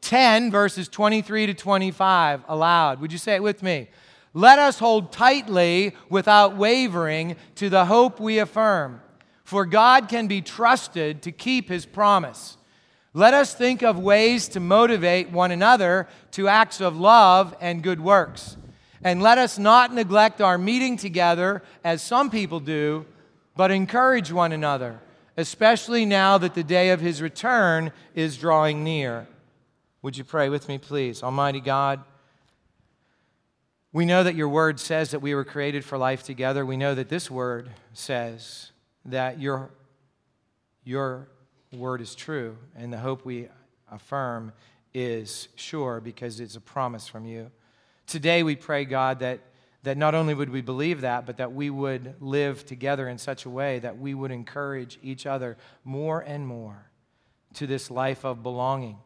10, 0.00 0.50
verses 0.50 0.88
23 0.88 1.46
to 1.46 1.54
25 1.54 2.44
aloud. 2.48 3.00
Would 3.00 3.12
you 3.12 3.18
say 3.18 3.34
it 3.34 3.42
with 3.42 3.62
me? 3.62 3.88
Let 4.32 4.58
us 4.58 4.78
hold 4.78 5.12
tightly 5.12 5.94
without 6.08 6.56
wavering 6.56 7.36
to 7.56 7.68
the 7.68 7.86
hope 7.86 8.20
we 8.20 8.38
affirm, 8.38 9.00
for 9.46 9.64
God 9.64 10.08
can 10.08 10.26
be 10.26 10.42
trusted 10.42 11.22
to 11.22 11.30
keep 11.30 11.68
his 11.68 11.86
promise. 11.86 12.56
Let 13.14 13.32
us 13.32 13.54
think 13.54 13.80
of 13.84 13.96
ways 13.96 14.48
to 14.48 14.60
motivate 14.60 15.30
one 15.30 15.52
another 15.52 16.08
to 16.32 16.48
acts 16.48 16.80
of 16.80 16.98
love 16.98 17.54
and 17.60 17.80
good 17.80 18.00
works. 18.00 18.56
And 19.04 19.22
let 19.22 19.38
us 19.38 19.56
not 19.56 19.94
neglect 19.94 20.40
our 20.40 20.58
meeting 20.58 20.96
together 20.96 21.62
as 21.84 22.02
some 22.02 22.28
people 22.28 22.58
do, 22.58 23.06
but 23.56 23.70
encourage 23.70 24.32
one 24.32 24.50
another, 24.50 24.98
especially 25.36 26.04
now 26.04 26.38
that 26.38 26.54
the 26.54 26.64
day 26.64 26.90
of 26.90 27.00
his 27.00 27.22
return 27.22 27.92
is 28.16 28.36
drawing 28.36 28.82
near. 28.82 29.28
Would 30.02 30.18
you 30.18 30.24
pray 30.24 30.48
with 30.48 30.68
me, 30.68 30.78
please? 30.78 31.22
Almighty 31.22 31.60
God, 31.60 32.02
we 33.92 34.06
know 34.06 34.24
that 34.24 34.34
your 34.34 34.48
word 34.48 34.80
says 34.80 35.12
that 35.12 35.22
we 35.22 35.36
were 35.36 35.44
created 35.44 35.84
for 35.84 35.96
life 35.96 36.24
together. 36.24 36.66
We 36.66 36.76
know 36.76 36.96
that 36.96 37.10
this 37.10 37.30
word 37.30 37.70
says 37.92 38.72
that 39.06 39.40
your, 39.40 39.70
your 40.84 41.28
word 41.72 42.00
is 42.00 42.14
true, 42.14 42.56
and 42.76 42.92
the 42.92 42.98
hope 42.98 43.24
we 43.24 43.48
affirm 43.90 44.52
is 44.94 45.48
sure 45.56 46.00
because 46.00 46.40
it's 46.40 46.56
a 46.56 46.60
promise 46.60 47.06
from 47.06 47.26
you. 47.26 47.50
Today, 48.06 48.42
we 48.42 48.56
pray, 48.56 48.84
God, 48.84 49.20
that, 49.20 49.40
that 49.82 49.96
not 49.96 50.14
only 50.14 50.32
would 50.32 50.50
we 50.50 50.60
believe 50.60 51.02
that, 51.02 51.26
but 51.26 51.36
that 51.36 51.52
we 51.52 51.70
would 51.70 52.14
live 52.20 52.64
together 52.64 53.08
in 53.08 53.18
such 53.18 53.44
a 53.44 53.50
way 53.50 53.78
that 53.80 53.98
we 53.98 54.14
would 54.14 54.30
encourage 54.30 54.98
each 55.02 55.26
other 55.26 55.56
more 55.84 56.20
and 56.20 56.46
more 56.46 56.90
to 57.54 57.66
this 57.66 57.90
life 57.90 58.24
of 58.24 58.42
belonging, 58.42 58.98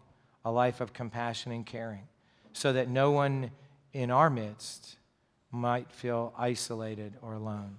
a 0.45 0.51
life 0.51 0.81
of 0.81 0.93
compassion 0.93 1.53
and 1.53 1.67
caring, 1.67 2.07
so 2.53 2.73
that 2.73 2.89
no 2.89 3.11
one 3.11 3.51
in 3.93 4.11
our 4.11 4.31
midst 4.31 4.97
might 5.51 5.91
feel 5.91 6.33
isolated 6.39 7.15
or 7.23 7.35
alone. 7.35 7.77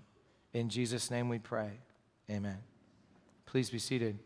In 0.53 0.69
Jesus' 0.69 1.09
name 1.09 1.29
we 1.29 1.39
pray. 1.39 1.71
Amen. 2.31 2.59
Please 3.45 3.69
be 3.69 3.79
seated. 3.79 4.17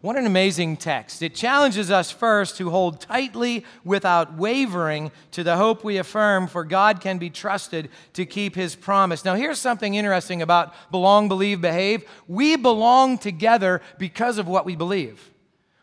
What 0.00 0.16
an 0.16 0.24
amazing 0.26 0.78
text. 0.78 1.22
It 1.22 1.34
challenges 1.34 1.90
us 1.90 2.10
first 2.10 2.56
to 2.56 2.70
hold 2.70 3.00
tightly 3.00 3.64
without 3.84 4.34
wavering 4.34 5.12
to 5.32 5.44
the 5.44 5.56
hope 5.56 5.84
we 5.84 5.98
affirm, 5.98 6.48
for 6.48 6.64
God 6.64 7.00
can 7.00 7.18
be 7.18 7.30
trusted 7.30 7.90
to 8.14 8.24
keep 8.24 8.56
his 8.56 8.74
promise. 8.74 9.24
Now, 9.24 9.34
here's 9.34 9.60
something 9.60 9.94
interesting 9.94 10.40
about 10.40 10.74
belong, 10.90 11.28
believe, 11.28 11.60
behave. 11.60 12.04
We 12.26 12.56
belong 12.56 13.18
together 13.18 13.82
because 13.98 14.38
of 14.38 14.48
what 14.48 14.64
we 14.64 14.74
believe. 14.74 15.30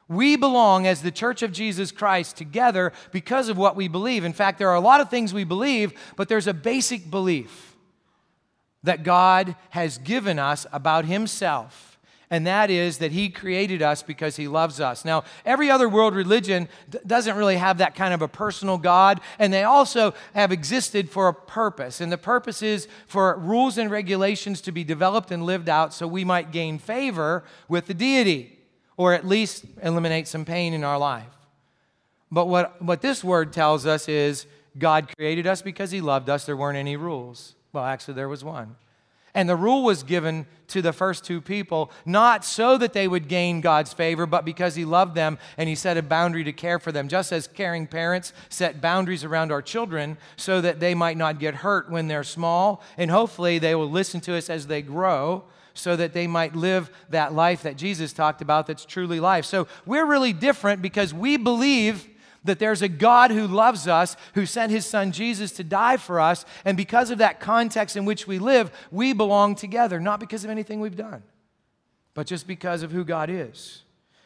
We 0.09 0.35
belong 0.35 0.87
as 0.87 1.03
the 1.03 1.11
church 1.11 1.43
of 1.43 1.51
Jesus 1.53 1.91
Christ 1.91 2.35
together 2.35 2.91
because 3.11 3.47
of 3.47 3.57
what 3.57 3.75
we 3.75 3.87
believe. 3.87 4.25
In 4.25 4.33
fact, 4.33 4.57
there 4.57 4.69
are 4.69 4.75
a 4.75 4.81
lot 4.81 5.01
of 5.01 5.09
things 5.11 5.35
we 5.35 5.43
believe, 5.43 5.93
but 6.15 6.27
there's 6.27 6.47
a 6.47 6.53
basic 6.53 7.11
belief 7.11 7.68
that 8.83 9.03
God 9.03 9.55
has 9.71 9.97
given 9.97 10.39
us 10.39 10.65
about 10.71 11.05
Himself 11.05 11.89
and 12.31 12.45
that 12.45 12.69
is 12.69 12.99
that 12.99 13.11
He 13.11 13.29
created 13.29 13.81
us 13.81 14.03
because 14.03 14.35
He 14.35 14.47
loves 14.47 14.79
us. 14.79 15.03
Now, 15.03 15.23
every 15.45 15.71
other 15.71 15.89
world 15.89 16.13
religion 16.13 16.67
doesn't 17.05 17.35
really 17.35 17.57
have 17.57 17.79
that 17.79 17.95
kind 17.95 18.13
of 18.13 18.21
a 18.21 18.27
personal 18.27 18.77
God, 18.77 19.19
and 19.39 19.51
they 19.51 19.63
also 19.63 20.13
have 20.35 20.51
existed 20.51 21.09
for 21.09 21.27
a 21.27 21.33
purpose. 21.33 22.01
And 22.01 22.11
the 22.11 22.17
purpose 22.17 22.61
is 22.61 22.87
for 23.07 23.35
rules 23.37 23.77
and 23.77 23.89
regulations 23.89 24.61
to 24.61 24.71
be 24.71 24.83
developed 24.83 25.31
and 25.31 25.43
lived 25.43 25.69
out 25.69 25.93
so 25.93 26.07
we 26.07 26.23
might 26.23 26.51
gain 26.51 26.77
favor 26.77 27.43
with 27.67 27.87
the 27.87 27.95
deity, 27.95 28.59
or 28.95 29.13
at 29.13 29.25
least 29.25 29.65
eliminate 29.81 30.27
some 30.27 30.45
pain 30.45 30.73
in 30.73 30.83
our 30.83 30.99
life. 30.99 31.33
But 32.31 32.45
what, 32.45 32.79
what 32.79 33.01
this 33.01 33.23
word 33.23 33.53
tells 33.53 33.87
us 33.87 34.07
is 34.07 34.45
God 34.77 35.11
created 35.17 35.47
us 35.47 35.63
because 35.63 35.89
He 35.89 35.99
loved 35.99 36.29
us. 36.29 36.45
There 36.45 36.55
weren't 36.55 36.77
any 36.77 36.95
rules. 36.95 37.55
Well, 37.73 37.85
actually, 37.85 38.15
there 38.15 38.29
was 38.29 38.43
one. 38.43 38.75
And 39.35 39.47
the 39.47 39.55
rule 39.55 39.83
was 39.83 40.01
given 40.03 40.47
to 40.69 40.81
the 40.81 40.93
first 40.93 41.23
two 41.23 41.39
people, 41.39 41.91
not 42.05 42.43
so 42.43 42.77
that 42.77 42.93
they 42.93 43.07
would 43.07 43.27
gain 43.27 43.61
God's 43.61 43.93
favor, 43.93 44.25
but 44.25 44.43
because 44.43 44.75
He 44.75 44.85
loved 44.85 45.15
them 45.15 45.37
and 45.57 45.69
He 45.69 45.75
set 45.75 45.97
a 45.97 46.01
boundary 46.01 46.43
to 46.43 46.53
care 46.53 46.79
for 46.79 46.91
them. 46.91 47.07
Just 47.07 47.31
as 47.31 47.47
caring 47.47 47.85
parents 47.85 48.33
set 48.49 48.81
boundaries 48.81 49.23
around 49.23 49.51
our 49.51 49.61
children 49.61 50.17
so 50.35 50.61
that 50.61 50.79
they 50.79 50.95
might 50.95 51.17
not 51.17 51.39
get 51.39 51.55
hurt 51.55 51.91
when 51.91 52.07
they're 52.07 52.23
small, 52.23 52.83
and 52.97 53.11
hopefully 53.11 53.59
they 53.59 53.75
will 53.75 53.89
listen 53.89 54.19
to 54.21 54.35
us 54.35 54.49
as 54.49 54.67
they 54.67 54.81
grow 54.81 55.43
so 55.75 55.95
that 55.95 56.13
they 56.13 56.27
might 56.27 56.55
live 56.55 56.89
that 57.09 57.33
life 57.33 57.63
that 57.63 57.77
Jesus 57.77 58.11
talked 58.13 58.41
about 58.41 58.67
that's 58.67 58.83
truly 58.83 59.19
life. 59.19 59.45
So 59.45 59.67
we're 59.85 60.05
really 60.05 60.33
different 60.33 60.81
because 60.81 61.13
we 61.13 61.37
believe 61.37 62.07
that 62.43 62.59
there's 62.59 62.81
a 62.81 62.87
God 62.87 63.31
who 63.31 63.47
loves 63.47 63.87
us, 63.87 64.15
who 64.33 64.45
sent 64.45 64.71
his 64.71 64.85
son 64.85 65.11
Jesus 65.11 65.51
to 65.53 65.63
die 65.63 65.97
for 65.97 66.19
us. 66.19 66.45
And 66.65 66.77
because 66.77 67.11
of 67.11 67.17
that 67.17 67.39
context 67.39 67.95
in 67.95 68.05
which 68.05 68.27
we 68.27 68.39
live, 68.39 68.71
we 68.91 69.13
belong 69.13 69.55
together, 69.55 69.99
not 69.99 70.19
because 70.19 70.43
of 70.43 70.49
anything 70.49 70.79
we've 70.79 70.95
done, 70.95 71.23
but 72.13 72.27
just 72.27 72.47
because 72.47 72.83
of 72.83 72.91
who 72.91 73.03
God 73.03 73.29
is. 73.29 73.83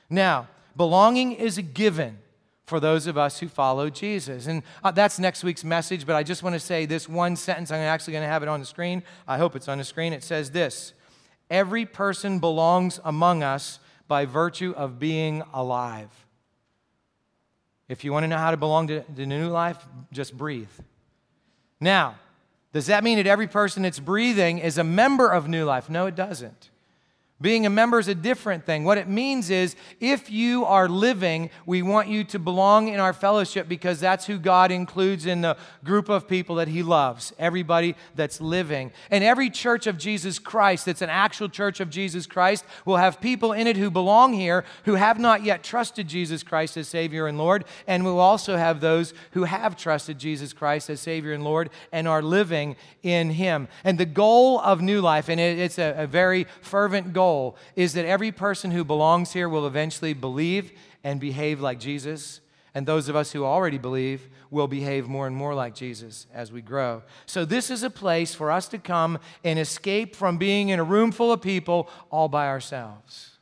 Now, 0.10 0.48
belonging 0.76 1.34
is 1.34 1.58
a 1.58 1.62
given 1.62 2.20
for 2.66 2.80
those 2.80 3.08
of 3.08 3.18
us 3.18 3.40
who 3.40 3.48
follow 3.48 3.90
Jesus. 3.90 4.48
And 4.48 4.64
uh, 4.84 4.92
that's 4.92 5.20
next 5.20 5.44
week's 5.44 5.64
message, 5.64 6.06
but 6.06 6.16
I 6.16 6.24
just 6.24 6.44
want 6.44 6.54
to 6.54 6.60
say 6.60 6.86
this 6.86 7.10
one 7.10 7.36
sentence. 7.36 7.72
I'm 7.72 7.82
actually 7.82 8.14
going 8.14 8.24
to 8.24 8.30
have 8.30 8.44
it 8.44 8.50
on 8.50 8.60
the 8.60 8.66
screen. 8.66 9.04
I 9.28 9.38
hope 9.38 9.56
it's 9.56 9.68
on 9.68 9.78
the 9.78 9.84
screen. 9.84 10.14
It 10.14 10.24
says 10.24 10.52
this 10.52 10.94
Every 11.50 11.86
person 11.86 12.40
belongs 12.40 13.00
among 13.04 13.44
us 13.44 13.80
by 14.08 14.26
virtue 14.26 14.74
of 14.76 15.00
being 15.00 15.44
alive. 15.54 16.10
If 17.94 18.04
you 18.04 18.12
want 18.12 18.24
to 18.24 18.28
know 18.28 18.40
how 18.40 18.50
to 18.50 18.58
belong 18.58 18.88
to 18.88 19.04
the 19.14 19.28
new 19.28 19.50
life, 19.50 19.78
just 20.12 20.36
breathe. 20.36 20.72
Now, 21.80 22.16
does 22.72 22.88
that 22.88 23.04
mean 23.04 23.18
that 23.18 23.28
every 23.28 23.46
person 23.46 23.84
that's 23.84 24.00
breathing 24.00 24.58
is 24.58 24.80
a 24.80 24.84
member 24.84 25.30
of 25.30 25.48
new 25.48 25.64
life? 25.64 25.92
No, 25.92 26.08
it 26.08 26.16
doesn't. 26.16 26.72
Being 27.44 27.66
a 27.66 27.70
member 27.70 28.00
is 28.00 28.08
a 28.08 28.16
different 28.16 28.66
thing. 28.66 28.86
What 28.86 28.98
it 28.98 29.10
means 29.10 29.50
is 29.50 29.76
if 30.00 30.32
you 30.32 30.64
are 30.64 30.88
living, 30.88 31.50
we 31.66 31.82
want 31.82 32.08
you 32.08 32.24
to 32.24 32.40
belong 32.40 32.88
in 32.88 33.02
our 33.02 33.12
fellowship 33.12 33.68
because 33.68 34.00
that's 34.00 34.26
who 34.26 34.40
God 34.40 34.72
includes 34.72 35.26
in 35.26 35.42
the 35.42 35.58
group 35.84 36.08
of 36.08 36.26
people 36.26 36.56
that 36.56 36.70
He 36.70 36.84
loves, 36.84 37.34
everybody 37.38 37.98
that's 38.16 38.40
living. 38.40 38.94
And 39.12 39.26
every 39.26 39.50
church 39.50 39.88
of 39.88 39.98
Jesus 39.98 40.40
Christ 40.40 40.86
that's 40.86 41.02
an 41.02 41.10
actual 41.10 41.50
church 41.50 41.82
of 41.82 41.90
Jesus 41.90 42.26
Christ 42.26 42.64
will 42.86 42.96
have 42.96 43.20
people 43.20 43.52
in 43.52 43.68
it 43.68 43.76
who 43.76 43.92
belong 43.92 44.32
here 44.32 44.64
who 44.86 44.96
have 44.96 45.20
not 45.20 45.44
yet 45.44 45.66
trusted 45.66 46.08
Jesus 46.08 46.44
Christ 46.44 46.78
as 46.78 46.88
Savior 46.88 47.28
and 47.28 47.38
Lord. 47.38 47.66
And 47.88 48.06
we'll 48.06 48.22
also 48.22 48.56
have 48.56 48.80
those 48.80 49.14
who 49.32 49.44
have 49.44 49.76
trusted 49.76 50.18
Jesus 50.18 50.54
Christ 50.54 50.90
as 50.90 51.02
Savior 51.02 51.34
and 51.34 51.44
Lord 51.44 51.72
and 51.92 52.08
are 52.08 52.22
living 52.22 52.78
in 53.02 53.32
Him. 53.32 53.68
And 53.84 53.98
the 53.98 54.06
goal 54.06 54.62
of 54.62 54.82
New 54.82 55.02
Life, 55.02 55.28
and 55.28 55.42
it's 55.42 55.78
a, 55.78 55.94
a 55.98 56.08
very 56.08 56.48
fervent 56.62 57.12
goal 57.12 57.33
goal 57.34 57.56
is 57.76 57.94
that 57.94 58.06
every 58.06 58.32
person 58.32 58.72
who 58.72 58.84
belongs 58.84 59.34
here 59.34 59.50
will 59.50 59.66
eventually 59.66 60.14
believe 60.14 60.72
and 61.04 61.20
behave 61.20 61.60
like 61.60 61.80
Jesus. 61.80 62.42
And 62.76 62.86
those 62.86 63.10
of 63.10 63.16
us 63.16 63.32
who 63.32 63.44
already 63.46 63.78
believe 63.78 64.30
will 64.50 64.68
behave 64.68 65.08
more 65.08 65.28
and 65.28 65.36
more 65.36 65.54
like 65.54 65.76
Jesus 65.76 66.28
as 66.34 66.52
we 66.52 66.62
grow. 66.62 67.04
So, 67.26 67.46
this 67.46 67.70
is 67.70 67.84
a 67.84 67.90
place 67.90 68.34
for 68.34 68.52
us 68.52 68.68
to 68.70 68.78
come 68.78 69.20
and 69.44 69.60
escape 69.60 70.16
from 70.16 70.38
being 70.38 70.70
in 70.70 70.80
a 70.80 70.84
room 70.84 71.12
full 71.12 71.32
of 71.32 71.42
people 71.42 71.90
all 72.12 72.30
by 72.30 72.48
ourselves. 72.48 73.38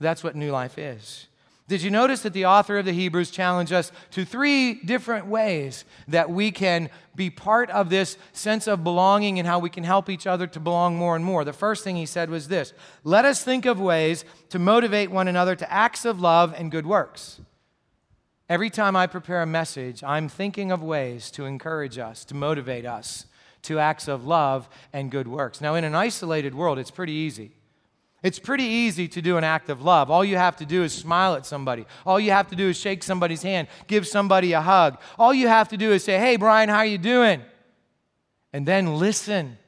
That's 0.00 0.22
what 0.22 0.36
new 0.36 0.50
life 0.50 0.78
is. 0.78 1.28
Did 1.68 1.82
you 1.82 1.90
notice 1.90 2.22
that 2.22 2.32
the 2.32 2.46
author 2.46 2.78
of 2.78 2.86
the 2.86 2.92
Hebrews 2.92 3.30
challenged 3.30 3.74
us 3.74 3.92
to 4.12 4.24
three 4.24 4.74
different 4.74 5.26
ways 5.26 5.84
that 6.08 6.30
we 6.30 6.50
can 6.50 6.88
be 7.14 7.28
part 7.28 7.68
of 7.68 7.90
this 7.90 8.16
sense 8.32 8.66
of 8.66 8.82
belonging 8.82 9.38
and 9.38 9.46
how 9.46 9.58
we 9.58 9.68
can 9.68 9.84
help 9.84 10.08
each 10.08 10.26
other 10.26 10.46
to 10.46 10.60
belong 10.60 10.96
more 10.96 11.14
and 11.14 11.22
more? 11.22 11.44
The 11.44 11.52
first 11.52 11.84
thing 11.84 11.96
he 11.96 12.06
said 12.06 12.30
was 12.30 12.48
this 12.48 12.72
Let 13.04 13.26
us 13.26 13.44
think 13.44 13.66
of 13.66 13.78
ways 13.78 14.24
to 14.48 14.58
motivate 14.58 15.10
one 15.10 15.28
another 15.28 15.54
to 15.56 15.70
acts 15.70 16.06
of 16.06 16.20
love 16.20 16.54
and 16.56 16.70
good 16.70 16.86
works. 16.86 17.38
Every 18.48 18.70
time 18.70 18.96
I 18.96 19.06
prepare 19.06 19.42
a 19.42 19.46
message, 19.46 20.02
I'm 20.02 20.26
thinking 20.30 20.72
of 20.72 20.82
ways 20.82 21.30
to 21.32 21.44
encourage 21.44 21.98
us, 21.98 22.24
to 22.26 22.34
motivate 22.34 22.86
us 22.86 23.26
to 23.62 23.78
acts 23.78 24.08
of 24.08 24.24
love 24.24 24.70
and 24.90 25.10
good 25.10 25.28
works. 25.28 25.60
Now, 25.60 25.74
in 25.74 25.84
an 25.84 25.94
isolated 25.94 26.54
world, 26.54 26.78
it's 26.78 26.90
pretty 26.90 27.12
easy. 27.12 27.57
It's 28.22 28.40
pretty 28.40 28.64
easy 28.64 29.06
to 29.08 29.22
do 29.22 29.36
an 29.36 29.44
act 29.44 29.70
of 29.70 29.82
love. 29.82 30.10
All 30.10 30.24
you 30.24 30.36
have 30.36 30.56
to 30.56 30.66
do 30.66 30.82
is 30.82 30.92
smile 30.92 31.34
at 31.34 31.46
somebody. 31.46 31.86
All 32.04 32.18
you 32.18 32.32
have 32.32 32.48
to 32.48 32.56
do 32.56 32.68
is 32.68 32.78
shake 32.78 33.04
somebody's 33.04 33.42
hand, 33.42 33.68
give 33.86 34.08
somebody 34.08 34.52
a 34.52 34.60
hug. 34.60 35.00
All 35.18 35.32
you 35.32 35.46
have 35.46 35.68
to 35.68 35.76
do 35.76 35.92
is 35.92 36.02
say, 36.02 36.18
"Hey 36.18 36.36
Brian, 36.36 36.68
how 36.68 36.78
are 36.78 36.86
you 36.86 36.98
doing?" 36.98 37.42
And 38.52 38.66
then 38.66 38.98
listen. 38.98 39.58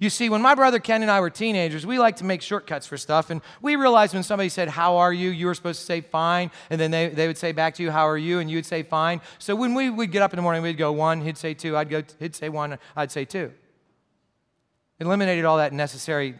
You 0.00 0.10
see, 0.10 0.28
when 0.28 0.42
my 0.42 0.56
brother 0.56 0.80
Ken 0.80 1.02
and 1.02 1.10
I 1.12 1.20
were 1.20 1.30
teenagers, 1.30 1.86
we 1.86 1.96
like 1.96 2.16
to 2.16 2.24
make 2.24 2.42
shortcuts 2.42 2.88
for 2.88 2.96
stuff. 2.96 3.30
And 3.30 3.40
we 3.60 3.76
realized 3.76 4.14
when 4.14 4.24
somebody 4.24 4.48
said, 4.48 4.68
How 4.68 4.96
are 4.96 5.12
you? 5.12 5.30
you 5.30 5.46
were 5.46 5.54
supposed 5.54 5.78
to 5.78 5.86
say 5.86 6.00
fine. 6.00 6.50
And 6.70 6.80
then 6.80 6.90
they, 6.90 7.10
they 7.10 7.28
would 7.28 7.38
say 7.38 7.52
back 7.52 7.74
to 7.76 7.84
you, 7.84 7.92
How 7.92 8.08
are 8.08 8.18
you? 8.18 8.40
And 8.40 8.50
you 8.50 8.56
would 8.56 8.66
say 8.66 8.82
fine. 8.82 9.20
So 9.38 9.54
when 9.54 9.74
we 9.74 9.90
would 9.90 10.10
get 10.10 10.20
up 10.20 10.32
in 10.32 10.38
the 10.38 10.42
morning, 10.42 10.60
we'd 10.60 10.76
go 10.76 10.90
one, 10.90 11.20
he'd 11.20 11.38
say 11.38 11.54
two, 11.54 11.76
I'd 11.76 11.88
go, 11.88 12.02
he'd 12.18 12.34
say 12.34 12.48
one, 12.48 12.80
I'd 12.96 13.12
say 13.12 13.24
two 13.24 13.52
eliminated 15.00 15.44
all 15.44 15.56
that 15.58 15.72
necessary 15.72 16.34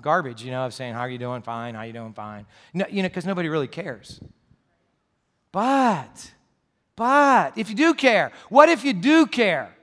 garbage, 0.00 0.42
you 0.42 0.50
know, 0.50 0.66
of 0.66 0.74
saying, 0.74 0.94
how 0.94 1.00
are 1.00 1.08
you 1.08 1.18
doing? 1.18 1.42
Fine. 1.42 1.74
How 1.74 1.82
you 1.82 1.92
doing? 1.92 2.12
Fine. 2.12 2.46
No, 2.72 2.86
you 2.88 3.02
know, 3.02 3.08
because 3.08 3.26
nobody 3.26 3.48
really 3.48 3.68
cares. 3.68 4.20
But, 5.52 6.32
but, 6.94 7.56
if 7.56 7.68
you 7.68 7.74
do 7.74 7.94
care, 7.94 8.32
what 8.48 8.68
if 8.68 8.84
you 8.84 8.92
do 8.92 9.26
care? 9.26 9.74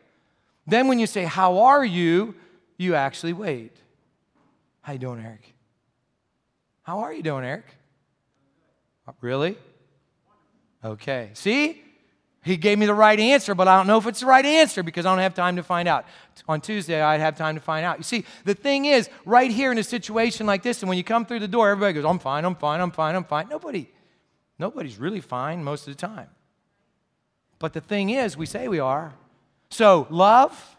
Then 0.66 0.88
when 0.88 1.00
you 1.00 1.08
say, 1.08 1.24
how 1.26 1.60
are 1.60 1.84
you? 1.84 2.36
You 2.78 2.96
actually 2.96 3.34
wait. 3.34 3.76
How 4.82 4.94
you 4.94 5.00
doing, 5.00 5.24
Eric? 5.24 5.54
How 6.84 7.00
are 7.00 7.14
you 7.14 7.24
doing, 7.24 7.46
Eric? 7.46 7.66
Really? 9.22 9.58
Okay. 10.84 11.30
See? 11.34 11.83
He 12.44 12.58
gave 12.58 12.78
me 12.78 12.86
the 12.86 12.94
right 12.94 13.20
answer, 13.20 13.56
but 13.56 13.70
I 13.70 13.78
don't 13.78 13.88
know 13.88 13.98
if 13.98 14.06
it's 14.06 14.20
the 14.20 14.26
right 14.26 14.46
answer 14.46 14.84
because 14.84 15.06
I 15.06 15.12
don't 15.12 15.24
have 15.24 15.34
time 15.34 15.56
to 15.56 15.64
find 15.64 15.88
out. 15.88 16.06
On 16.50 16.60
Tuesday, 16.60 17.02
I'd 17.02 17.22
have 17.22 17.38
time 17.38 17.56
to 17.56 17.62
find 17.62 17.86
out. 17.86 17.98
You 17.98 18.04
see, 18.04 18.26
the 18.44 18.54
thing 18.54 18.84
is, 18.84 19.10
right 19.26 19.50
here 19.50 19.72
in 19.72 19.78
a 19.78 19.84
situation 19.84 20.46
like 20.46 20.62
this, 20.62 20.82
and 20.82 20.90
when 20.90 20.98
you 20.98 21.06
come 21.06 21.26
through 21.26 21.40
the 21.40 21.48
door, 21.48 21.70
everybody 21.70 21.94
goes, 21.94 22.06
I'm 22.06 22.20
fine, 22.20 22.44
I'm 22.44 22.56
fine, 22.56 22.82
I'm 22.82 22.92
fine, 22.92 23.16
I'm 23.16 23.24
fine. 23.24 23.48
Nobody, 23.48 23.90
nobody's 24.60 24.98
really 24.98 25.22
fine 25.22 25.64
most 25.64 25.88
of 25.88 25.96
the 25.96 26.00
time. 26.00 26.28
But 27.60 27.72
the 27.72 27.82
thing 27.82 28.10
is, 28.10 28.36
we 28.36 28.46
say 28.46 28.68
we 28.68 28.80
are. 28.80 29.14
So, 29.70 30.06
love, 30.10 30.76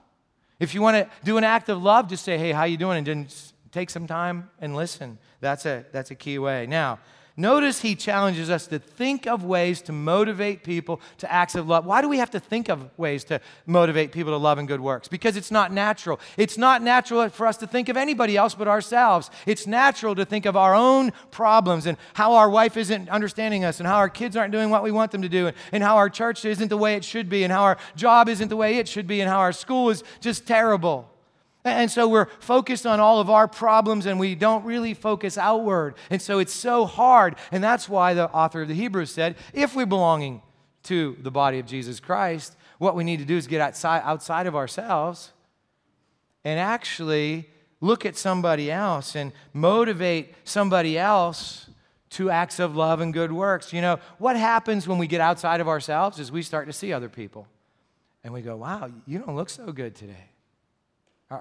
if 0.61 0.75
you 0.75 0.83
want 0.83 0.99
to 0.99 1.09
do 1.25 1.39
an 1.39 1.45
act 1.45 1.71
of 1.71 1.83
love, 1.83 2.09
just 2.09 2.25
say, 2.25 2.37
hey, 2.37 2.53
how 2.53 2.65
you 2.65 2.77
doing? 2.77 2.99
And 2.99 3.07
then 3.07 3.29
take 3.73 3.89
some 3.89 4.07
time 4.07 4.51
and 4.61 4.77
listen. 4.77 5.19
That's 5.41 5.65
a, 5.65 5.87
that's 5.93 6.11
a 6.11 6.15
key 6.15 6.39
way. 6.39 6.67
Now, 6.67 6.99
Notice 7.37 7.83
he 7.83 7.97
challenges 7.97 8.49
us 8.49 8.69
to 8.69 8.79
think 8.79 9.27
of 9.27 9.43
ways 9.43 9.83
to 9.83 9.93
motivate 9.93 10.63
people 10.63 11.01
to 11.19 11.33
acts 11.33 11.57
of 11.57 11.67
love. 11.67 11.85
Why 11.85 12.01
do 12.01 12.09
we 12.09 12.19
have 12.19 12.31
to 12.31 12.39
think 12.39 12.69
of 12.69 12.97
ways 12.97 13.25
to 13.25 13.41
motivate 13.67 14.13
people 14.13 14.33
to 14.33 14.37
love 14.37 14.59
and 14.59 14.69
good 14.69 14.81
works? 14.81 15.09
Because 15.09 15.37
it's 15.37 15.51
not 15.51 15.73
natural. 15.73 16.21
It's 16.37 16.57
not 16.57 16.81
natural 16.81 17.29
for 17.31 17.49
us 17.49 17.57
to 17.57 17.67
think 17.67 17.89
of 17.89 17.97
anybody 17.97 18.37
else 18.37 18.55
but 18.55 18.69
ourselves. 18.69 19.31
It's 19.47 19.67
natural 19.67 20.15
to 20.15 20.25
think 20.25 20.47
of 20.47 20.57
our 20.57 20.77
own 20.77 21.11
problems 21.33 21.87
and 21.87 21.99
how 22.13 22.35
our 22.35 22.49
wife 22.49 22.77
isn't 22.77 23.09
understanding 23.09 23.65
us 23.65 23.81
and 23.81 23.89
how 23.89 23.97
our 23.97 24.09
kids 24.09 24.37
aren't 24.37 24.53
doing 24.53 24.71
what 24.71 24.85
we 24.85 24.93
want 24.93 25.11
them 25.11 25.23
to 25.23 25.29
do 25.29 25.49
and, 25.49 25.57
and 25.73 25.83
how 25.83 25.97
our 25.97 26.09
church 26.09 26.45
isn't 26.45 26.69
the 26.69 26.77
way 26.77 26.95
it 26.95 27.05
should 27.05 27.29
be 27.29 27.43
and 27.43 27.53
how 27.53 27.63
our 27.63 27.79
job 27.97 28.29
isn't 28.29 28.49
the 28.49 28.57
way 28.57 28.79
it 28.79 28.87
should 28.87 29.09
be 29.09 29.21
and 29.21 29.29
how 29.29 29.41
our 29.41 29.53
school 29.53 29.91
is 29.91 30.05
just 30.21 30.47
terrible. 30.47 31.11
And 31.65 31.91
so 31.91 32.07
we're 32.07 32.27
focused 32.41 32.85
on 32.85 33.01
all 33.01 33.21
of 33.21 33.31
our 33.31 33.49
problems 33.49 34.05
and 34.05 34.21
we 34.21 34.35
don't 34.35 34.65
really 34.65 34.93
focus 34.93 35.39
outward. 35.39 35.95
And 36.11 36.21
so 36.21 36.39
it's 36.39 36.53
so 36.53 36.85
hard. 36.85 37.37
And 37.51 37.65
that's 37.65 37.89
why 37.89 38.13
the 38.13 38.29
author 38.31 38.63
of 38.63 38.69
the 38.69 38.75
Hebrews 38.75 39.11
said 39.11 39.37
if 39.55 39.75
we're 39.75 39.87
belonging 39.87 40.43
to 40.85 41.17
the 41.23 41.31
body 41.31 41.59
of 41.59 41.67
Jesus 41.67 42.01
Christ, 42.01 42.55
what 42.77 42.95
we 42.95 43.03
need 43.03 43.19
to 43.21 43.25
do 43.25 43.37
is 43.37 43.47
get 43.47 43.63
outside, 43.63 44.03
outside 44.05 44.47
of 44.47 44.55
ourselves 44.55 45.33
and 46.45 46.61
actually 46.61 47.49
look 47.81 48.05
at 48.05 48.17
somebody 48.17 48.71
else 48.71 49.17
and 49.17 49.33
motivate 49.55 50.35
somebody 50.45 50.99
else 50.99 51.71
to 52.11 52.31
acts 52.31 52.59
of 52.59 52.77
love 52.77 53.01
and 53.01 53.15
good 53.15 53.33
works. 53.33 53.73
You 53.73 53.81
know, 53.81 53.99
what 54.19 54.37
happens 54.37 54.87
when 54.87 54.99
we 54.99 55.07
get 55.07 55.23
outside 55.23 55.63
of 55.63 55.69
ourselves 55.69 56.19
is 56.19 56.31
we 56.31 56.43
start 56.43 56.67
to 56.67 56.73
see 56.75 56.93
other 56.93 57.09
people 57.09 57.49
and 58.23 58.35
we 58.35 58.43
go, 58.43 58.57
wow, 58.57 58.91
you 59.07 59.19
don't 59.19 59.35
look 59.35 59.49
so 59.49 59.73
good 59.73 59.95
today. 59.95 60.29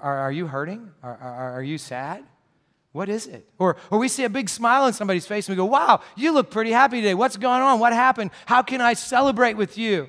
Are, 0.02 0.18
are, 0.18 0.32
you 0.32 0.46
hurting? 0.46 0.90
Are, 1.02 1.16
are, 1.16 1.52
are 1.52 1.62
you 1.62 1.78
sad? 1.78 2.24
What 2.92 3.08
is 3.08 3.26
it? 3.26 3.48
Or, 3.58 3.76
or 3.90 3.98
we 3.98 4.08
see 4.08 4.24
a 4.24 4.30
big 4.30 4.48
smile 4.48 4.84
on 4.84 4.92
somebody's 4.92 5.26
face 5.26 5.48
and 5.48 5.56
we 5.56 5.60
go, 5.60 5.64
wow, 5.64 6.00
you 6.16 6.32
look 6.32 6.50
pretty 6.50 6.70
happy 6.70 7.00
today. 7.00 7.14
What's 7.14 7.36
going 7.36 7.60
on? 7.60 7.80
What 7.80 7.92
happened? 7.92 8.30
How 8.46 8.62
can 8.62 8.80
I 8.80 8.94
celebrate 8.94 9.54
with 9.54 9.76
you? 9.76 10.08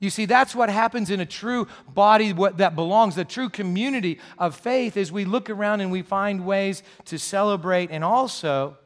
You 0.00 0.10
see, 0.10 0.26
that's 0.26 0.54
what 0.54 0.70
happens 0.70 1.10
in 1.10 1.20
a 1.20 1.26
true 1.26 1.66
body 1.88 2.32
that 2.32 2.74
belongs, 2.76 3.16
the 3.16 3.24
true 3.24 3.48
community 3.48 4.20
of 4.38 4.54
faith, 4.54 4.96
is 4.96 5.10
we 5.10 5.24
look 5.24 5.50
around 5.50 5.80
and 5.80 5.90
we 5.90 6.02
find 6.02 6.46
ways 6.46 6.82
to 7.06 7.18
celebrate 7.18 7.90
and 7.90 8.04
also 8.04 8.76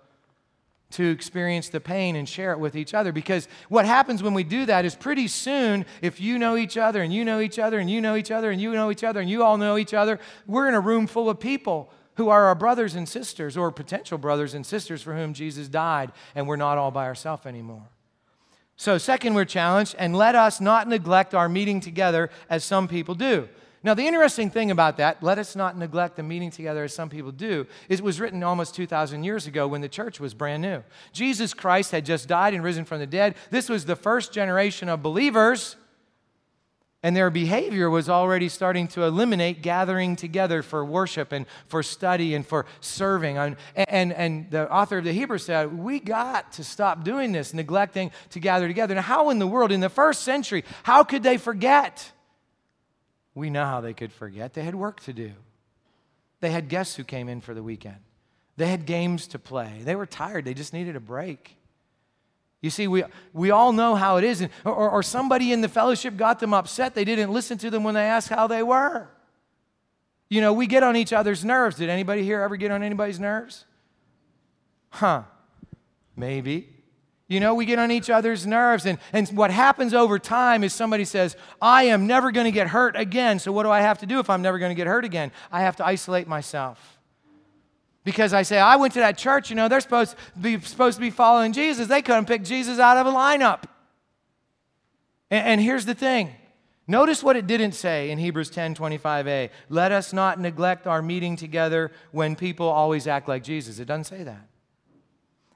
to 0.92 1.11
experience 1.11 1.68
the 1.68 1.80
pain 1.80 2.16
and 2.16 2.28
share 2.28 2.52
it 2.52 2.58
with 2.58 2.76
each 2.76 2.94
other. 2.94 3.12
Because 3.12 3.49
what 3.68 3.84
happens 3.84 4.22
when 4.22 4.34
we 4.34 4.44
do 4.44 4.66
that 4.66 4.84
is 4.84 4.94
pretty 4.94 5.28
soon, 5.28 5.84
if 6.00 6.20
you 6.20 6.38
know 6.38 6.56
each 6.56 6.76
other 6.76 7.02
and 7.02 7.12
you 7.12 7.25
know 7.25 7.40
each 7.40 7.58
other 7.58 7.78
and 7.78 7.90
you 7.90 8.00
know 8.00 8.16
each 8.16 8.30
other 8.30 8.50
and 8.50 8.61
you 8.61 8.72
know 8.72 8.90
each 8.90 9.04
other 9.04 9.20
and 9.20 9.28
you 9.28 9.42
all 9.42 9.58
know 9.58 9.76
each 9.76 9.94
other, 9.94 10.20
we're 10.46 10.68
in 10.68 10.75
a 10.75 10.80
room 10.80 11.06
full 11.06 11.28
of 11.28 11.40
people 11.40 11.90
who 12.16 12.28
are 12.28 12.44
our 12.44 12.54
brothers 12.54 12.94
and 12.94 13.08
sisters 13.08 13.56
or 13.56 13.70
potential 13.70 14.18
brothers 14.18 14.54
and 14.54 14.66
sisters 14.66 15.02
for 15.02 15.14
whom 15.14 15.32
Jesus 15.34 15.68
died, 15.68 16.12
and 16.34 16.46
we're 16.46 16.56
not 16.56 16.78
all 16.78 16.90
by 16.90 17.06
ourselves 17.06 17.46
anymore. 17.46 17.88
So, 18.76 18.99
second, 18.99 19.34
we're 19.34 19.44
challenged, 19.44 19.94
and 19.99 20.16
let 20.16 20.34
us 20.34 20.61
not 20.61 20.88
neglect 20.88 21.34
our 21.34 21.49
meeting 21.49 21.80
together 21.80 22.30
as 22.50 22.64
some 22.64 22.88
people 22.88 23.14
do. 23.14 23.49
Now, 23.84 23.94
the 23.94 24.06
interesting 24.06 24.48
thing 24.48 24.70
about 24.70 24.98
that, 24.98 25.22
let 25.22 25.38
us 25.38 25.56
not 25.56 25.76
neglect 25.76 26.16
the 26.16 26.22
meeting 26.22 26.52
together 26.52 26.84
as 26.84 26.94
some 26.94 27.08
people 27.08 27.32
do, 27.32 27.66
is 27.88 27.98
it 27.98 28.04
was 28.04 28.20
written 28.20 28.42
almost 28.44 28.76
2,000 28.76 29.24
years 29.24 29.48
ago 29.48 29.66
when 29.66 29.80
the 29.80 29.88
church 29.88 30.20
was 30.20 30.34
brand 30.34 30.62
new. 30.62 30.84
Jesus 31.12 31.52
Christ 31.52 31.90
had 31.90 32.06
just 32.06 32.28
died 32.28 32.54
and 32.54 32.62
risen 32.62 32.84
from 32.84 33.00
the 33.00 33.06
dead. 33.06 33.34
This 33.50 33.68
was 33.68 33.84
the 33.84 33.96
first 33.96 34.32
generation 34.32 34.88
of 34.88 35.02
believers, 35.02 35.74
and 37.02 37.16
their 37.16 37.28
behavior 37.30 37.90
was 37.90 38.08
already 38.08 38.48
starting 38.48 38.86
to 38.88 39.02
eliminate 39.02 39.62
gathering 39.62 40.14
together 40.14 40.62
for 40.62 40.84
worship 40.84 41.32
and 41.32 41.46
for 41.66 41.82
study 41.82 42.34
and 42.36 42.46
for 42.46 42.66
serving. 42.80 43.36
And, 43.36 43.56
and, 43.74 44.12
and 44.12 44.48
the 44.52 44.72
author 44.72 44.98
of 44.98 45.04
the 45.04 45.12
Hebrews 45.12 45.44
said, 45.44 45.76
We 45.76 45.98
got 45.98 46.52
to 46.52 46.62
stop 46.62 47.02
doing 47.02 47.32
this, 47.32 47.52
neglecting 47.52 48.12
to 48.30 48.38
gather 48.38 48.68
together. 48.68 48.94
Now, 48.94 49.02
how 49.02 49.30
in 49.30 49.40
the 49.40 49.48
world, 49.48 49.72
in 49.72 49.80
the 49.80 49.88
first 49.88 50.22
century, 50.22 50.62
how 50.84 51.02
could 51.02 51.24
they 51.24 51.36
forget? 51.36 52.12
We 53.34 53.50
know 53.50 53.64
how 53.64 53.80
they 53.80 53.94
could 53.94 54.12
forget. 54.12 54.54
They 54.54 54.62
had 54.62 54.74
work 54.74 55.00
to 55.02 55.12
do. 55.12 55.32
They 56.40 56.50
had 56.50 56.68
guests 56.68 56.96
who 56.96 57.04
came 57.04 57.28
in 57.28 57.40
for 57.40 57.54
the 57.54 57.62
weekend. 57.62 57.98
They 58.56 58.68
had 58.68 58.84
games 58.84 59.26
to 59.28 59.38
play. 59.38 59.80
They 59.82 59.94
were 59.94 60.06
tired. 60.06 60.44
They 60.44 60.54
just 60.54 60.72
needed 60.72 60.96
a 60.96 61.00
break. 61.00 61.56
You 62.60 62.70
see, 62.70 62.86
we, 62.86 63.04
we 63.32 63.50
all 63.50 63.72
know 63.72 63.94
how 63.94 64.18
it 64.18 64.24
is. 64.24 64.46
Or, 64.64 64.90
or 64.90 65.02
somebody 65.02 65.52
in 65.52 65.62
the 65.62 65.68
fellowship 65.68 66.16
got 66.16 66.38
them 66.38 66.52
upset. 66.54 66.94
They 66.94 67.04
didn't 67.04 67.32
listen 67.32 67.58
to 67.58 67.70
them 67.70 67.84
when 67.84 67.94
they 67.94 68.04
asked 68.04 68.28
how 68.28 68.46
they 68.46 68.62
were. 68.62 69.08
You 70.28 70.40
know, 70.40 70.52
we 70.52 70.66
get 70.66 70.82
on 70.82 70.96
each 70.96 71.12
other's 71.12 71.44
nerves. 71.44 71.76
Did 71.76 71.90
anybody 71.90 72.22
here 72.24 72.40
ever 72.40 72.56
get 72.56 72.70
on 72.70 72.82
anybody's 72.82 73.20
nerves? 73.20 73.64
Huh. 74.90 75.22
Maybe. 76.16 76.68
You 77.32 77.40
know, 77.40 77.54
we 77.54 77.64
get 77.64 77.78
on 77.78 77.90
each 77.90 78.10
other's 78.10 78.46
nerves. 78.46 78.84
And, 78.84 78.98
and 79.12 79.26
what 79.30 79.50
happens 79.50 79.94
over 79.94 80.18
time 80.18 80.62
is 80.62 80.72
somebody 80.72 81.04
says, 81.04 81.36
I 81.60 81.84
am 81.84 82.06
never 82.06 82.30
going 82.30 82.44
to 82.44 82.52
get 82.52 82.68
hurt 82.68 82.94
again. 82.94 83.38
So, 83.38 83.52
what 83.52 83.62
do 83.62 83.70
I 83.70 83.80
have 83.80 83.98
to 83.98 84.06
do 84.06 84.18
if 84.18 84.28
I'm 84.28 84.42
never 84.42 84.58
going 84.58 84.70
to 84.70 84.76
get 84.76 84.86
hurt 84.86 85.04
again? 85.04 85.32
I 85.50 85.62
have 85.62 85.76
to 85.76 85.86
isolate 85.86 86.28
myself. 86.28 86.98
Because 88.04 88.34
I 88.34 88.42
say, 88.42 88.58
I 88.58 88.76
went 88.76 88.94
to 88.94 89.00
that 89.00 89.16
church, 89.16 89.48
you 89.48 89.56
know, 89.56 89.68
they're 89.68 89.80
supposed 89.80 90.16
to 90.34 90.38
be, 90.40 90.60
supposed 90.60 90.96
to 90.96 91.00
be 91.00 91.10
following 91.10 91.52
Jesus. 91.52 91.88
They 91.88 92.02
couldn't 92.02 92.26
pick 92.26 92.42
Jesus 92.42 92.78
out 92.78 92.96
of 92.96 93.06
a 93.06 93.10
lineup. 93.10 93.62
And, 95.30 95.46
and 95.46 95.60
here's 95.60 95.86
the 95.86 95.94
thing 95.94 96.34
Notice 96.86 97.22
what 97.22 97.36
it 97.36 97.46
didn't 97.46 97.72
say 97.72 98.10
in 98.10 98.18
Hebrews 98.18 98.50
10 98.50 98.74
25a. 98.74 99.50
Let 99.71 99.92
us 99.92 100.12
not 100.12 100.38
neglect 100.38 100.86
our 100.86 101.00
meeting 101.00 101.36
together 101.36 101.92
when 102.10 102.36
people 102.36 102.68
always 102.68 103.06
act 103.06 103.28
like 103.28 103.42
Jesus. 103.42 103.78
It 103.78 103.86
doesn't 103.86 104.04
say 104.04 104.25
that. 104.25 104.49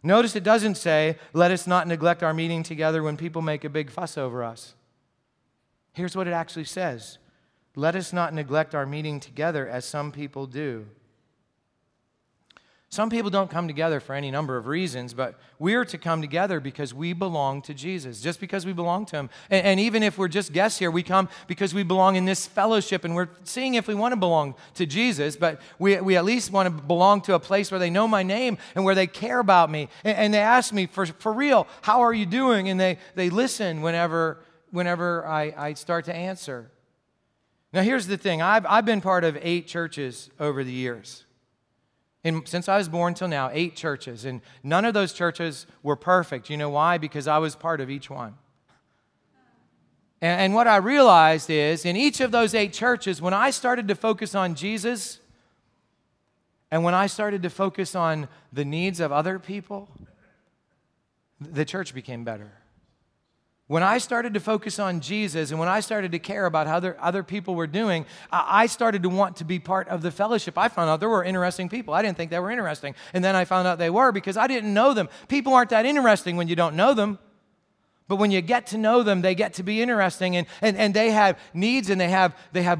Notice 0.07 0.37
it 0.37 0.45
doesn't 0.45 0.77
say, 0.77 1.19
let 1.33 1.51
us 1.51 1.67
not 1.67 1.89
neglect 1.89 2.23
our 2.23 2.33
meeting 2.33 2.63
together 2.63 3.03
when 3.03 3.17
people 3.17 3.43
make 3.43 3.65
a 3.65 3.69
big 3.69 3.91
fuss 3.91 4.17
over 4.17 4.45
us. 4.45 4.77
Here's 5.95 6.15
what 6.15 6.29
it 6.29 6.33
actually 6.33 6.65
says 6.65 7.19
let 7.75 7.97
us 7.97 8.13
not 8.13 8.33
neglect 8.33 8.73
our 8.73 8.87
meeting 8.87 9.19
together 9.19 9.69
as 9.69 9.85
some 9.85 10.13
people 10.13 10.47
do. 10.47 10.87
Some 12.97 13.11
people 13.11 13.29
don't 13.29 13.51
come 13.51 13.69
together 13.69 14.01
for 14.01 14.15
any 14.15 14.31
number 14.31 14.57
of 14.57 14.67
reasons, 14.67 15.13
but 15.13 15.39
we're 15.59 15.85
to 15.85 15.99
come 15.99 16.23
together 16.23 16.61
because 16.61 16.95
we 16.95 17.13
belong 17.13 17.61
to 17.61 17.75
Jesus, 17.75 18.23
just 18.23 18.41
because 18.41 18.65
we 18.65 18.73
belong 18.73 19.05
to 19.05 19.17
Him. 19.17 19.31
And, 19.51 19.67
and, 19.67 19.81
even 19.81 20.03
if 20.03 20.17
we're 20.17 20.29
just 20.29 20.51
guests 20.51 20.79
here, 20.79 20.91
we 20.91 21.03
come 21.03 21.29
because 21.47 21.75
we 21.75 21.83
belong 21.83 22.17
in 22.17 22.25
this 22.25 22.47
fellowship 22.47 23.05
and 23.05 23.15
we're 23.15 23.29
seeing 23.45 23.75
if 23.75 23.87
we 23.87 23.95
want 23.95 24.13
to 24.13 24.17
belong 24.17 24.55
to 24.77 24.87
Jesus, 24.87 25.37
but 25.37 25.61
we, 25.79 26.01
we 26.01 26.17
at 26.17 26.25
least 26.25 26.51
want 26.51 26.75
to 26.75 26.83
belong 26.85 27.21
to 27.21 27.35
a 27.35 27.39
place 27.39 27.71
where 27.71 27.79
they 27.79 27.91
know 27.91 28.09
my 28.09 28.23
name 28.23 28.57
and 28.75 28.83
where 28.83 28.95
they 28.95 29.07
care 29.07 29.41
about 29.41 29.71
me. 29.71 29.91
And, 30.03 30.17
and 30.17 30.33
they 30.33 30.41
ask 30.41 30.73
me, 30.73 30.87
for, 30.87 31.05
for 31.05 31.35
real, 31.35 31.67
how 31.83 32.01
are 32.01 32.15
you 32.15 32.25
doing? 32.25 32.71
And 32.71 32.81
they, 32.81 32.97
they 33.15 33.29
listen 33.29 33.83
whenever, 33.83 34.39
whenever 34.71 35.27
I, 35.27 35.53
I 35.55 35.75
start 35.75 36.07
to 36.07 36.17
answer. 36.17 36.71
Now, 37.75 37.83
here's 37.83 38.07
the 38.07 38.17
thing 38.17 38.41
I've, 38.41 38.65
I've 38.65 38.87
been 38.87 39.03
part 39.03 39.23
of 39.23 39.37
eight 39.43 39.67
churches 39.67 40.31
over 40.41 40.65
the 40.65 40.73
years. 40.73 41.26
And 42.27 42.43
since 42.49 42.69
I 42.69 42.77
was 42.77 42.89
born 42.89 43.15
till 43.15 43.29
now, 43.29 43.51
eight 43.53 43.77
churches, 43.77 44.25
and 44.25 44.41
none 44.65 44.85
of 44.85 44.95
those 44.95 45.13
churches 45.13 45.65
were 45.85 45.95
perfect. 45.95 46.51
You 46.51 46.57
know 46.57 46.71
why? 46.71 46.99
Because 46.99 47.29
I 47.29 47.39
was 47.39 47.55
part 47.55 47.81
of 47.81 47.89
each 47.89 48.11
one. 48.11 48.35
And, 50.21 50.41
and 50.41 50.55
what 50.55 50.67
I 50.67 50.79
realized 50.79 51.51
is 51.51 51.85
in 51.85 51.95
each 51.95 52.21
of 52.21 52.33
those 52.33 52.53
eight 52.53 52.73
churches, 52.73 53.23
when 53.23 53.33
I 53.33 53.51
started 53.51 53.87
to 53.87 53.95
focus 53.95 54.35
on 54.35 54.57
Jesus, 54.57 55.21
and 56.73 56.83
when 56.83 56.95
I 56.95 57.07
started 57.07 57.45
to 57.45 57.49
focus 57.49 57.95
on 57.95 58.27
the 58.53 58.65
needs 58.65 58.99
of 58.99 59.13
other 59.13 59.39
people, 59.39 59.89
the 61.41 61.65
church 61.65 61.95
became 61.95 62.25
better. 62.25 62.51
When 63.69 63.83
I 63.83 63.99
started 63.99 64.35
to 64.35 64.41
focus 64.41 64.79
on 64.79 65.01
Jesus 65.01 65.51
and 65.51 65.59
when 65.59 65.69
I 65.69 65.81
started 65.81 66.13
to 66.13 66.21
care 66.21 66.47
about 66.47 66.69
how 66.69 66.77
other, 66.77 66.97
other 67.01 67.25
people 67.25 67.57
were 67.57 67.67
doing, 67.67 68.07
I 68.31 68.67
started 68.67 69.03
to 69.03 69.09
want 69.09 69.37
to 69.37 69.45
be 69.45 69.59
part 69.59 69.89
of 69.89 70.03
the 70.03 70.13
fellowship. 70.13 70.57
I 70.57 70.69
found 70.69 70.89
out 70.89 71.01
there 71.01 71.09
were 71.09 71.25
interesting 71.25 71.69
people. 71.69 71.93
I 71.93 72.01
didn't 72.01 72.17
think 72.17 72.31
they 72.31 72.39
were 72.39 72.53
interesting. 72.53 72.95
And 73.13 73.25
then 73.25 73.35
I 73.35 73.45
found 73.45 73.67
out 73.67 73.79
they 73.79 73.91
were 73.91 74.13
because 74.13 74.37
I 74.37 74.47
didn't 74.47 74.73
know 74.73 74.95
them. 74.95 75.09
People 75.27 75.53
aren't 75.53 75.71
that 75.71 75.85
interesting 75.85 76.37
when 76.37 76.47
you 76.47 76.55
don't 76.55 76.77
know 76.77 76.95
them. 76.95 77.19
But 78.07 78.17
when 78.17 78.31
you 78.31 78.41
get 78.41 78.69
to 78.69 78.79
know 78.79 79.03
them, 79.03 79.21
they 79.21 79.35
get 79.35 79.55
to 79.55 79.65
be 79.65 79.83
interesting 79.83 80.37
and, 80.37 80.47
and, 80.63 80.77
and 80.77 80.95
they 80.95 81.11
have 81.11 81.37
needs 81.53 81.91
and 81.91 82.01
they 82.01 82.09
have, 82.09 82.37
they 82.53 82.63
have 82.63 82.79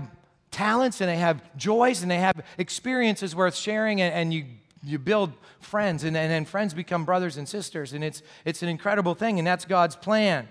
talents 0.53 1.01
and 1.01 1.11
they 1.11 1.17
have 1.17 1.43
joys 1.57 2.03
and 2.03 2.11
they 2.13 2.19
have 2.19 2.41
experiences 2.59 3.35
worth 3.35 3.57
sharing 3.57 4.01
and, 4.01 4.15
and 4.15 4.33
you 4.33 4.45
you 4.85 5.01
build 5.01 5.33
friends 5.59 6.05
and, 6.05 6.17
and, 6.17 6.33
and 6.33 6.47
friends 6.47 6.73
become 6.73 7.05
brothers 7.05 7.37
and 7.39 7.49
sisters 7.49 7.93
and 7.93 8.05
it's, 8.05 8.23
it's 8.45 8.63
an 8.63 8.69
incredible 8.69 9.17
thing 9.17 9.39
and 9.39 9.47
that's 9.47 9.65
god's 9.65 9.97
plan 9.97 10.47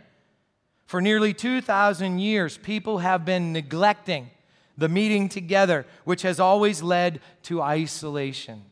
for 0.86 1.02
nearly 1.02 1.34
2,000 1.34 2.20
years, 2.20 2.58
people 2.58 3.00
have 3.00 3.26
been 3.26 3.52
neglecting 3.52 4.30
the 4.78 4.90
meeting 4.90 5.30
together, 5.30 5.86
which 6.04 6.22
has 6.22 6.40
always 6.40 6.84
led 6.84 7.22
to 7.44 7.62
isolation. 7.62 8.64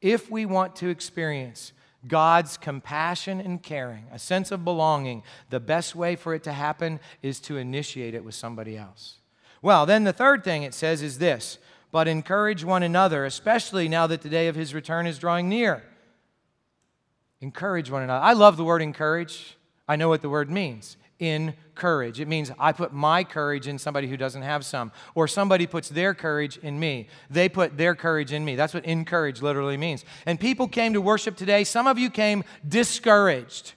If 0.00 0.30
we 0.30 0.46
want 0.46 0.76
to 0.76 0.88
experience 0.88 1.72
God's 2.06 2.56
compassion 2.56 3.40
and 3.40 3.62
caring, 3.62 4.06
a 4.12 4.18
sense 4.18 4.50
of 4.50 4.64
belonging, 4.64 5.22
the 5.50 5.60
best 5.60 5.94
way 5.94 6.16
for 6.16 6.34
it 6.34 6.42
to 6.44 6.52
happen 6.52 6.98
is 7.22 7.40
to 7.40 7.58
initiate 7.58 8.14
it 8.14 8.24
with 8.24 8.34
somebody 8.34 8.76
else. 8.76 9.18
Well, 9.60 9.84
then 9.84 10.04
the 10.04 10.12
third 10.12 10.42
thing 10.42 10.62
it 10.62 10.74
says 10.74 11.02
is 11.02 11.18
this 11.18 11.58
but 11.92 12.06
encourage 12.06 12.62
one 12.62 12.84
another, 12.84 13.24
especially 13.24 13.88
now 13.88 14.06
that 14.06 14.22
the 14.22 14.28
day 14.28 14.46
of 14.46 14.54
his 14.54 14.72
return 14.72 15.08
is 15.08 15.18
drawing 15.18 15.48
near. 15.48 15.82
Encourage 17.40 17.90
one 17.90 18.04
another. 18.04 18.24
I 18.24 18.32
love 18.32 18.56
the 18.56 18.64
word 18.64 18.80
encourage. 18.80 19.56
I 19.88 19.96
know 19.96 20.08
what 20.08 20.22
the 20.22 20.28
word 20.28 20.50
means 20.50 20.96
in 21.20 21.54
courage. 21.76 22.18
It 22.18 22.26
means 22.26 22.50
I 22.58 22.72
put 22.72 22.92
my 22.92 23.22
courage 23.22 23.68
in 23.68 23.78
somebody 23.78 24.08
who 24.08 24.16
doesn't 24.16 24.42
have 24.42 24.64
some, 24.64 24.90
or 25.14 25.28
somebody 25.28 25.66
puts 25.66 25.88
their 25.88 26.14
courage 26.14 26.56
in 26.58 26.80
me. 26.80 27.08
They 27.30 27.48
put 27.48 27.76
their 27.76 27.94
courage 27.94 28.32
in 28.32 28.44
me. 28.44 28.56
That's 28.56 28.74
what 28.74 28.84
encourage 28.84 29.40
literally 29.40 29.76
means. 29.76 30.04
And 30.26 30.40
people 30.40 30.66
came 30.66 30.94
to 30.94 31.00
worship 31.00 31.36
today. 31.36 31.62
Some 31.64 31.86
of 31.86 31.98
you 31.98 32.10
came 32.10 32.42
discouraged 32.66 33.74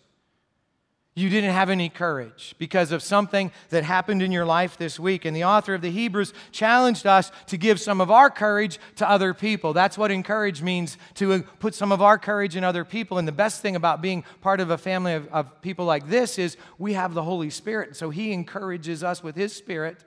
you 1.15 1.29
didn't 1.29 1.51
have 1.51 1.69
any 1.69 1.89
courage 1.89 2.55
because 2.57 2.91
of 2.91 3.03
something 3.03 3.51
that 3.69 3.83
happened 3.83 4.23
in 4.23 4.31
your 4.31 4.45
life 4.45 4.77
this 4.77 4.99
week. 4.99 5.25
And 5.25 5.35
the 5.35 5.43
author 5.43 5.75
of 5.75 5.81
the 5.81 5.91
Hebrews 5.91 6.33
challenged 6.51 7.05
us 7.05 7.31
to 7.47 7.57
give 7.57 7.79
some 7.79 8.01
of 8.01 8.09
our 8.09 8.31
courage 8.31 8.79
to 8.95 9.07
other 9.07 9.35
people. 9.35 9.73
That's 9.73 9.95
what 9.95 10.09
encourage 10.09 10.63
means 10.63 10.97
to 11.15 11.43
put 11.59 11.75
some 11.75 11.91
of 11.91 12.01
our 12.01 12.17
courage 12.17 12.55
in 12.55 12.63
other 12.63 12.83
people. 12.83 13.19
And 13.19 13.27
the 13.27 13.31
best 13.31 13.61
thing 13.61 13.75
about 13.75 14.01
being 14.01 14.23
part 14.41 14.59
of 14.59 14.71
a 14.71 14.77
family 14.77 15.13
of, 15.13 15.27
of 15.27 15.61
people 15.61 15.85
like 15.85 16.09
this 16.09 16.39
is 16.39 16.57
we 16.79 16.93
have 16.93 17.13
the 17.13 17.23
Holy 17.23 17.51
Spirit. 17.51 17.95
So 17.95 18.09
He 18.09 18.31
encourages 18.31 19.03
us 19.03 19.21
with 19.21 19.35
His 19.35 19.53
Spirit. 19.53 20.03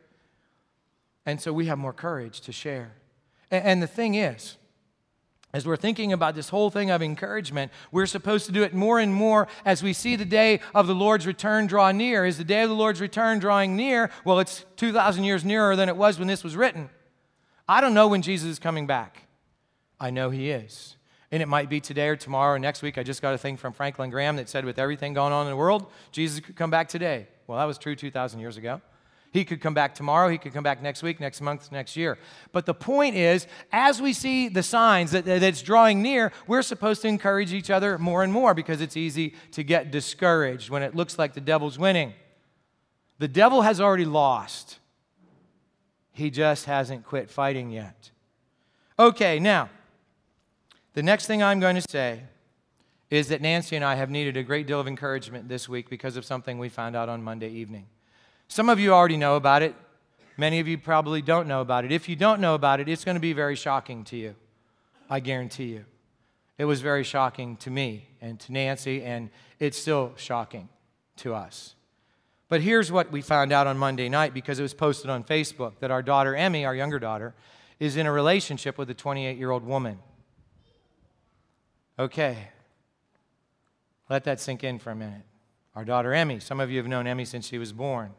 And 1.25 1.41
so 1.41 1.53
we 1.53 1.67
have 1.67 1.79
more 1.79 1.93
courage 1.93 2.41
to 2.43 2.53
share. 2.53 2.93
and, 3.53 3.65
and 3.65 3.83
the 3.83 3.87
thing 3.87 4.17
is, 4.17 4.57
as 5.57 5.67
we're 5.67 5.75
thinking 5.75 6.13
about 6.13 6.35
this 6.35 6.51
whole 6.51 6.69
thing 6.69 6.91
of 6.91 7.03
encouragement, 7.03 7.73
we're 7.91 8.05
supposed 8.05 8.45
to 8.45 8.53
do 8.53 8.63
it 8.63 8.75
more 8.75 8.99
and 8.99 9.15
more 9.15 9.49
as 9.65 9.83
we 9.83 9.95
see 9.95 10.15
the 10.15 10.27
day 10.27 10.61
of 10.75 10.87
the 10.87 10.95
Lord's 10.95 11.27
return 11.27 11.67
draw 11.67 11.91
near. 11.93 12.27
Is 12.27 12.37
the 12.37 12.45
day 12.45 12.61
of 12.61 12.69
the 12.69 12.75
Lord's 12.75 13.01
return 13.01 13.39
drawing 13.39 13.75
near? 13.75 14.11
Well, 14.23 14.39
it's 14.39 14.67
2,000 14.77 15.25
years 15.25 15.47
nearer 15.47 15.75
than 15.75 15.89
it 15.89 15.97
was 15.97 16.19
when 16.19 16.29
this 16.29 16.45
was 16.45 16.57
written. 16.57 16.91
I 17.67 17.81
don't 17.81 17.95
know 17.95 18.07
when 18.07 18.21
Jesus 18.21 18.51
is 18.51 18.59
coming 18.59 18.87
back. 18.87 19.29
I 19.99 20.11
know 20.11 20.29
he 20.29 20.51
is. 20.51 20.99
And 21.33 21.43
it 21.43 21.47
might 21.47 21.71
be 21.71 21.81
today 21.81 22.09
or 22.09 22.17
tomorrow 22.17 22.57
or 22.57 22.59
next 22.59 22.83
week. 22.83 22.99
I 22.99 23.03
just 23.03 23.23
got 23.23 23.33
a 23.33 23.39
thing 23.39 23.57
from 23.57 23.73
Franklin 23.73 24.11
Graham 24.11 24.37
that 24.37 24.51
said, 24.51 24.67
with 24.67 24.79
everything 24.79 25.15
going 25.15 25.33
on 25.33 25.47
in 25.47 25.53
the 25.53 25.57
world, 25.57 25.91
Jesus 26.13 26.41
could 26.41 26.57
come 26.57 26.71
back 26.71 26.87
today. 26.91 27.29
Well, 27.47 27.57
that 27.57 27.65
was 27.65 27.79
true 27.79 27.97
2,000 27.97 28.41
years 28.41 28.59
ago. 28.59 28.83
He 29.37 29.45
could 29.45 29.61
come 29.61 29.75
back 29.75 29.95
tomorrow. 29.95 30.31
He 30.31 30.39
could 30.39 30.55
come 30.55 30.65
back 30.65 30.81
next 30.81 31.03
week, 31.03 31.21
next 31.21 31.43
month, 31.43 31.71
next 31.71 31.95
year. 31.95 32.17
But 32.53 32.65
the 32.65 32.73
point 32.73 33.17
is, 33.17 33.47
as 33.71 34.01
we 34.01 34.15
see 34.15 34.49
the 34.49 34.63
signs 34.63 35.11
that, 35.11 35.27
that 35.27 35.43
it's 35.43 35.61
drawing 35.61 36.01
near, 36.01 36.33
we're 36.47 36.63
supposed 36.63 37.03
to 37.03 37.09
encourage 37.09 37.53
each 37.53 37.69
other 37.69 37.99
more 37.99 38.23
and 38.23 38.33
more 38.33 38.55
because 38.55 38.81
it's 38.81 38.97
easy 38.97 39.35
to 39.53 39.63
get 39.63 39.91
discouraged 39.91 40.71
when 40.71 40.83
it 40.83 40.95
looks 40.95 41.19
like 41.19 41.35
the 41.35 41.43
devil's 41.43 41.79
winning. 41.79 42.15
The 43.19 43.29
devil 43.29 43.61
has 43.61 43.79
already 43.79 44.07
lost, 44.07 44.79
he 46.13 46.31
just 46.31 46.65
hasn't 46.65 47.05
quit 47.05 47.29
fighting 47.29 47.71
yet. 47.71 48.11
Okay, 48.99 49.39
now, 49.39 49.69
the 50.95 51.03
next 51.03 51.27
thing 51.27 51.43
I'm 51.43 51.61
going 51.61 51.77
to 51.77 51.85
say 51.91 52.23
is 53.11 53.29
that 53.29 53.43
Nancy 53.43 53.77
and 53.77 53.85
I 53.85 53.97
have 53.97 54.09
needed 54.09 54.39
a 54.39 54.43
great 54.43 54.67
deal 54.67 54.81
of 54.81 54.89
encouragement 54.89 55.47
this 55.47 55.69
week 55.69 55.91
because 55.91 56.17
of 56.17 56.25
something 56.25 56.59
we 56.59 56.71
found 56.71 56.97
out 56.97 57.11
on 57.11 57.23
Monday 57.23 57.51
evening. 57.51 57.89
Some 58.49 58.69
of 58.69 58.79
you 58.79 58.93
already 58.93 59.17
know 59.17 59.37
about 59.37 59.63
it. 59.63 59.75
Many 60.37 60.61
of 60.61 60.69
you 60.69 60.79
probably 60.79 61.23
don't 61.23 61.49
know 61.49 61.61
about 61.61 61.85
it. 61.85 61.93
If 61.93 62.09
you 62.09 62.17
don't 62.17 62.41
know 62.41 62.55
about 62.55 62.81
it, 62.81 62.89
it's 62.89 63.05
going 63.05 63.15
to 63.15 63.21
be 63.21 63.33
very 63.33 63.57
shocking 63.57 64.05
to 64.05 64.17
you. 64.17 64.35
I 65.09 65.21
guarantee 65.21 65.67
you. 65.67 65.85
It 66.59 66.65
was 66.65 66.81
very 66.81 67.05
shocking 67.05 67.57
to 67.59 67.71
me 67.71 68.09
and 68.21 68.39
to 68.41 68.53
Nancy, 68.53 69.03
and 69.03 69.31
it's 69.59 69.79
still 69.79 70.13
shocking 70.17 70.69
to 71.19 71.35
us. 71.35 71.75
But 72.49 72.61
here's 72.61 72.93
what 72.93 73.11
we 73.11 73.23
found 73.23 73.53
out 73.53 73.67
on 73.67 73.77
Monday 73.77 74.09
night 74.09 74.33
because 74.33 74.59
it 74.59 74.63
was 74.63 74.75
posted 74.75 75.11
on 75.11 75.25
Facebook 75.25 75.79
that 75.81 75.91
our 75.91 76.03
daughter, 76.03 76.35
Emmy, 76.37 76.65
our 76.65 76.75
younger 76.75 76.99
daughter, 76.99 77.35
is 77.81 77.97
in 77.97 78.07
a 78.07 78.13
relationship 78.13 78.79
with 78.79 78.89
a 78.89 78.95
28 78.95 79.37
year 79.37 79.51
old 79.51 79.65
woman. 79.65 79.99
Okay, 81.99 82.37
let 84.09 84.25
that 84.25 84.39
sink 84.39 84.63
in 84.63 84.79
for 84.79 84.91
a 84.91 84.95
minute. 84.95 85.23
Our 85.75 85.85
daughter, 85.85 86.13
Emmy, 86.13 86.41
some 86.41 86.61
of 86.61 86.71
you 86.71 86.79
have 86.79 86.87
known 86.87 87.07
Emmy 87.07 87.25
since 87.25 87.49
she 87.49 87.59
was 87.59 87.73
born. 87.73 88.13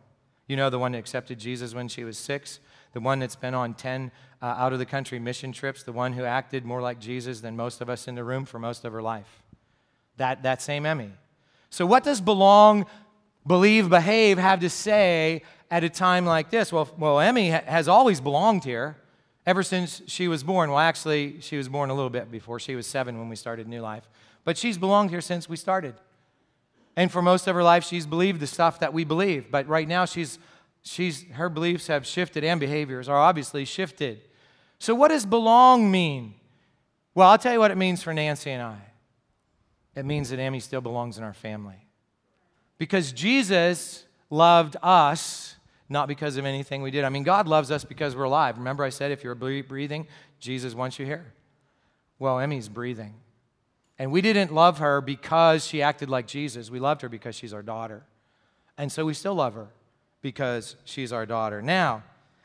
You 0.47 0.55
know, 0.55 0.69
the 0.69 0.79
one 0.79 0.93
that 0.93 0.99
accepted 0.99 1.39
Jesus 1.39 1.75
when 1.75 1.87
she 1.87 2.03
was 2.03 2.17
six, 2.17 2.59
the 2.93 3.01
one 3.01 3.19
that's 3.19 3.35
been 3.35 3.53
on 3.53 3.73
10 3.73 4.11
uh, 4.41 4.45
out 4.45 4.73
of 4.73 4.79
the 4.79 4.85
country 4.85 5.19
mission 5.19 5.51
trips, 5.51 5.83
the 5.83 5.91
one 5.91 6.13
who 6.13 6.23
acted 6.23 6.63
more 6.63 6.81
like 6.81 6.99
Jesus 6.99 7.41
than 7.41 7.55
most 7.55 7.81
of 7.81 7.89
us 7.89 8.07
in 8.07 8.15
the 8.15 8.23
room 8.23 8.45
for 8.45 8.59
most 8.59 8.85
of 8.85 8.93
her 8.93 9.01
life. 9.01 9.43
That, 10.17 10.43
that 10.43 10.61
same 10.61 10.85
Emmy. 10.85 11.11
So, 11.69 11.85
what 11.85 12.03
does 12.03 12.21
belong, 12.21 12.85
believe, 13.45 13.89
behave 13.89 14.37
have 14.37 14.61
to 14.61 14.69
say 14.69 15.43
at 15.69 15.83
a 15.83 15.89
time 15.89 16.25
like 16.25 16.49
this? 16.49 16.71
Well, 16.71 16.89
well 16.97 17.19
Emmy 17.19 17.51
ha- 17.51 17.63
has 17.65 17.87
always 17.87 18.21
belonged 18.21 18.63
here 18.63 18.95
ever 19.45 19.63
since 19.63 20.01
she 20.07 20.27
was 20.27 20.43
born. 20.43 20.69
Well, 20.69 20.79
actually, 20.79 21.41
she 21.41 21.57
was 21.57 21.67
born 21.67 21.89
a 21.89 21.93
little 21.93 22.09
bit 22.09 22.31
before. 22.31 22.59
She 22.59 22.75
was 22.75 22.87
seven 22.87 23.19
when 23.19 23.29
we 23.29 23.35
started 23.35 23.67
New 23.67 23.81
Life. 23.81 24.07
But 24.43 24.57
she's 24.57 24.77
belonged 24.77 25.09
here 25.09 25.21
since 25.21 25.49
we 25.49 25.57
started. 25.57 25.95
And 26.97 27.11
for 27.11 27.21
most 27.21 27.47
of 27.47 27.55
her 27.55 27.63
life, 27.63 27.85
she's 27.85 28.07
believed 28.07 28.39
the 28.39 28.47
stuff 28.47 28.79
that 28.79 28.91
we 28.91 29.03
believe. 29.03 29.51
But 29.51 29.67
right 29.67 29.87
now, 29.87 30.05
she's, 30.05 30.39
she's, 30.81 31.23
her 31.33 31.47
beliefs 31.47 31.87
have 31.87 32.07
shifted 32.07 32.43
and 32.43 32.59
behaviors 32.59 33.07
are 33.07 33.17
obviously 33.17 33.63
shifted. 33.63 34.19
So, 34.79 34.95
what 34.95 35.09
does 35.09 35.25
belong 35.25 35.89
mean? 35.91 36.33
Well, 37.13 37.29
I'll 37.29 37.37
tell 37.37 37.53
you 37.53 37.59
what 37.59 37.71
it 37.71 37.77
means 37.77 38.01
for 38.01 38.13
Nancy 38.13 38.51
and 38.51 38.63
I. 38.63 38.77
It 39.95 40.05
means 40.05 40.31
that 40.31 40.39
Emmy 40.39 40.59
still 40.59 40.81
belongs 40.81 41.17
in 41.17 41.23
our 41.23 41.33
family. 41.33 41.87
Because 42.79 43.11
Jesus 43.11 44.05
loved 44.29 44.75
us 44.81 45.55
not 45.89 46.07
because 46.07 46.35
of 46.37 46.45
anything 46.45 46.81
we 46.81 46.91
did. 46.91 47.05
I 47.05 47.09
mean, 47.09 47.23
God 47.23 47.47
loves 47.47 47.71
us 47.71 47.83
because 47.83 48.15
we're 48.15 48.25
alive. 48.25 48.57
Remember, 48.57 48.83
I 48.83 48.89
said 48.89 49.11
if 49.11 49.23
you're 49.23 49.35
breathing, 49.35 50.07
Jesus 50.39 50.73
wants 50.73 50.99
you 50.99 51.05
here. 51.05 51.33
Well, 52.19 52.39
Emmy's 52.39 52.67
breathing. 52.67 53.13
And 53.99 54.11
we 54.11 54.21
didn't 54.21 54.53
love 54.53 54.77
her 54.77 55.01
because 55.01 55.65
she 55.65 55.81
acted 55.81 56.09
like 56.09 56.27
Jesus. 56.27 56.69
We 56.69 56.79
loved 56.79 57.01
her 57.01 57.09
because 57.09 57.35
she's 57.35 57.53
our 57.53 57.63
daughter. 57.63 58.03
And 58.77 58.91
so 58.91 59.05
we 59.05 59.13
still 59.13 59.35
love 59.35 59.55
her 59.55 59.69
because 60.21 60.75
she's 60.85 61.11
our 61.11 61.25
daughter. 61.25 61.61
Now, 61.61 62.03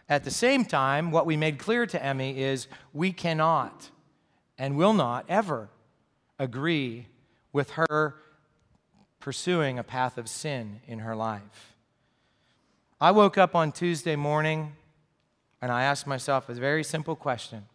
at 0.08 0.24
the 0.24 0.30
same 0.30 0.64
time, 0.64 1.10
what 1.10 1.26
we 1.26 1.36
made 1.36 1.58
clear 1.58 1.86
to 1.86 2.02
Emmy 2.02 2.38
is 2.40 2.68
we 2.92 3.12
cannot 3.12 3.90
and 4.58 4.76
will 4.76 4.94
not 4.94 5.24
ever 5.28 5.68
agree 6.38 7.06
with 7.52 7.70
her 7.72 8.16
pursuing 9.20 9.78
a 9.78 9.84
path 9.84 10.18
of 10.18 10.28
sin 10.28 10.80
in 10.86 11.00
her 11.00 11.14
life. 11.14 11.74
I 13.00 13.10
woke 13.10 13.36
up 13.36 13.54
on 13.54 13.72
Tuesday 13.72 14.16
morning 14.16 14.72
and 15.60 15.70
I 15.70 15.84
asked 15.84 16.06
myself 16.06 16.48
a 16.48 16.54
very 16.54 16.82
simple 16.82 17.16
question 17.16 17.66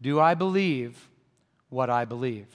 Do 0.00 0.20
I 0.20 0.34
believe 0.34 1.08
what 1.68 1.90
I 1.90 2.04
believe? 2.04 2.46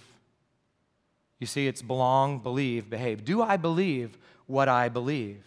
You 1.42 1.48
see, 1.48 1.66
it's 1.66 1.82
belong, 1.82 2.38
believe, 2.38 2.88
behave. 2.88 3.26
Do 3.26 3.42
I 3.42 3.58
believe 3.58 4.16
what 4.46 4.70
I 4.70 4.90
believe? 4.90 5.44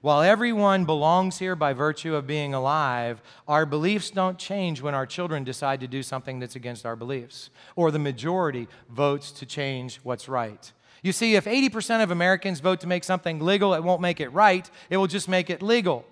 While 0.00 0.22
everyone 0.22 0.84
belongs 0.84 1.40
here 1.40 1.56
by 1.56 1.72
virtue 1.72 2.14
of 2.14 2.24
being 2.24 2.54
alive, 2.54 3.20
our 3.48 3.66
beliefs 3.66 4.10
don't 4.10 4.38
change 4.38 4.80
when 4.80 4.94
our 4.94 5.06
children 5.06 5.42
decide 5.42 5.80
to 5.80 5.88
do 5.88 6.04
something 6.04 6.38
that's 6.38 6.54
against 6.54 6.86
our 6.86 6.94
beliefs, 6.94 7.50
or 7.74 7.90
the 7.90 7.98
majority 7.98 8.68
votes 8.88 9.32
to 9.32 9.44
change 9.44 9.96
what's 10.04 10.28
right. 10.28 10.72
You 11.02 11.10
see, 11.10 11.34
if 11.34 11.46
80% 11.46 12.04
of 12.04 12.12
Americans 12.12 12.60
vote 12.60 12.80
to 12.82 12.86
make 12.86 13.02
something 13.02 13.40
legal, 13.40 13.74
it 13.74 13.82
won't 13.82 14.00
make 14.00 14.20
it 14.20 14.28
right, 14.28 14.70
it 14.88 14.98
will 14.98 15.08
just 15.08 15.28
make 15.28 15.50
it 15.50 15.62
legal. 15.62 16.04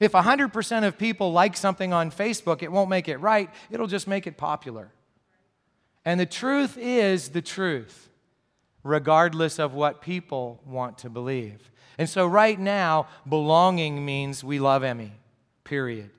If 0.00 0.10
100% 0.10 0.84
of 0.84 0.98
people 0.98 1.30
like 1.30 1.56
something 1.56 1.92
on 1.92 2.10
Facebook, 2.10 2.64
it 2.64 2.72
won't 2.72 2.90
make 2.90 3.06
it 3.06 3.18
right, 3.18 3.48
it'll 3.70 3.86
just 3.86 4.08
make 4.08 4.26
it 4.26 4.36
popular. 4.36 4.90
And 6.04 6.18
the 6.18 6.26
truth 6.26 6.76
is 6.76 7.28
the 7.28 7.42
truth 7.42 8.06
regardless 8.86 9.58
of 9.58 9.74
what 9.74 10.00
people 10.00 10.60
want 10.64 10.98
to 10.98 11.10
believe. 11.10 11.70
And 11.98 12.08
so, 12.08 12.26
right 12.26 12.58
now, 12.58 13.08
belonging 13.28 14.04
means 14.04 14.44
we 14.44 14.58
love 14.58 14.84
Emmy, 14.84 15.12
period. 15.64 16.10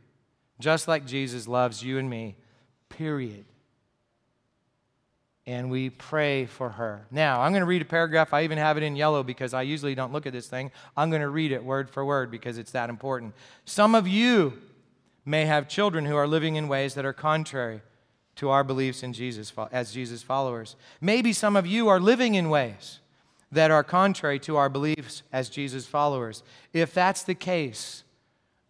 Just 0.60 0.88
like 0.88 1.06
Jesus 1.06 1.48
loves 1.48 1.84
you 1.84 1.98
and 1.98 2.10
me, 2.10 2.36
period. 2.90 3.46
And 5.46 5.70
we 5.70 5.90
pray 5.90 6.46
for 6.46 6.70
her. 6.70 7.06
Now, 7.10 7.42
I'm 7.42 7.54
going 7.54 7.62
to 7.62 7.68
read 7.68 7.82
a 7.82 7.86
paragraph. 7.86 8.34
I 8.34 8.44
even 8.44 8.58
have 8.58 8.76
it 8.76 8.84
in 8.84 8.96
yellow 8.96 9.24
because 9.24 9.54
I 9.54 9.62
usually 9.62 9.96
don't 9.96 10.12
look 10.12 10.26
at 10.26 10.34
this 10.34 10.48
thing. 10.48 10.72
I'm 10.98 11.10
going 11.10 11.22
to 11.22 11.30
read 11.30 11.54
it 11.54 11.64
word 11.64 11.90
for 11.90 12.04
word 12.04 12.32
because 12.32 12.58
it's 12.58 12.72
that 12.72 12.90
important. 12.90 13.34
Some 13.64 13.96
of 13.96 14.08
you 14.08 14.60
may 15.24 15.46
have 15.46 15.70
children 15.70 16.06
who 16.06 16.18
are 16.18 16.28
living 16.28 16.56
in 16.56 16.68
ways 16.68 16.96
that 16.96 17.06
are 17.06 17.14
contrary 17.14 17.82
to 18.38 18.50
our 18.50 18.64
beliefs 18.64 19.04
in 19.04 19.14
Jesus 19.14 19.54
as 19.72 19.92
Jesus 19.92 20.24
followers. 20.24 20.76
Maybe 21.02 21.34
some 21.34 21.56
of 21.56 21.68
you 21.68 21.88
are 21.88 22.00
living 22.00 22.36
in 22.36 22.50
ways 22.50 23.00
that 23.52 23.72
are 23.72 23.84
contrary 23.84 24.40
to 24.40 24.58
our 24.58 24.70
beliefs 24.70 25.24
as 25.32 25.50
Jesus 25.50 25.86
followers. 25.86 26.44
If 26.74 26.94
that's 26.94 27.24
the 27.24 27.36
case, 27.36 28.04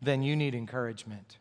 then 0.02 0.22
you 0.22 0.36
need 0.36 0.54
encouragement. 0.54 1.38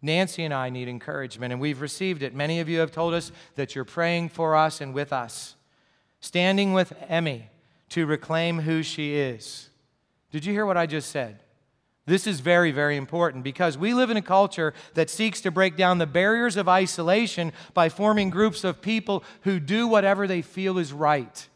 Nancy 0.00 0.44
and 0.44 0.54
I 0.54 0.70
need 0.70 0.88
encouragement, 0.88 1.52
and 1.52 1.60
we've 1.60 1.80
received 1.80 2.22
it. 2.22 2.34
Many 2.34 2.60
of 2.60 2.68
you 2.68 2.78
have 2.78 2.92
told 2.92 3.14
us 3.14 3.32
that 3.56 3.74
you're 3.74 3.84
praying 3.84 4.28
for 4.28 4.54
us 4.54 4.80
and 4.80 4.94
with 4.94 5.12
us, 5.12 5.56
standing 6.20 6.72
with 6.72 6.92
Emmy 7.08 7.48
to 7.90 8.06
reclaim 8.06 8.60
who 8.60 8.82
she 8.82 9.16
is. 9.16 9.70
Did 10.30 10.44
you 10.44 10.52
hear 10.52 10.66
what 10.66 10.76
I 10.76 10.86
just 10.86 11.10
said? 11.10 11.40
This 12.08 12.26
is 12.26 12.40
very, 12.40 12.70
very 12.70 12.96
important 12.96 13.44
because 13.44 13.76
we 13.76 13.92
live 13.92 14.08
in 14.08 14.16
a 14.16 14.22
culture 14.22 14.72
that 14.94 15.10
seeks 15.10 15.42
to 15.42 15.50
break 15.50 15.76
down 15.76 15.98
the 15.98 16.06
barriers 16.06 16.56
of 16.56 16.66
isolation 16.66 17.52
by 17.74 17.90
forming 17.90 18.30
groups 18.30 18.64
of 18.64 18.80
people 18.80 19.22
who 19.42 19.60
do 19.60 19.86
whatever 19.86 20.26
they 20.26 20.40
feel 20.40 20.78
is 20.78 20.90
right. 20.90 21.46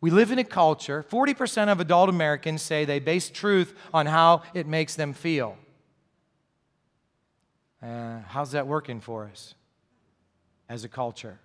We 0.00 0.10
live 0.10 0.30
in 0.30 0.38
a 0.38 0.44
culture, 0.44 1.04
40% 1.10 1.66
of 1.66 1.80
adult 1.80 2.10
Americans 2.10 2.62
say 2.62 2.84
they 2.84 3.00
base 3.00 3.28
truth 3.28 3.74
on 3.92 4.06
how 4.06 4.42
it 4.54 4.68
makes 4.68 4.94
them 4.94 5.14
feel. 5.14 5.56
Uh, 7.82 8.20
how's 8.28 8.52
that 8.52 8.68
working 8.68 9.00
for 9.00 9.24
us 9.24 9.54
as 10.68 10.84
a 10.84 10.88
culture? 10.88 11.40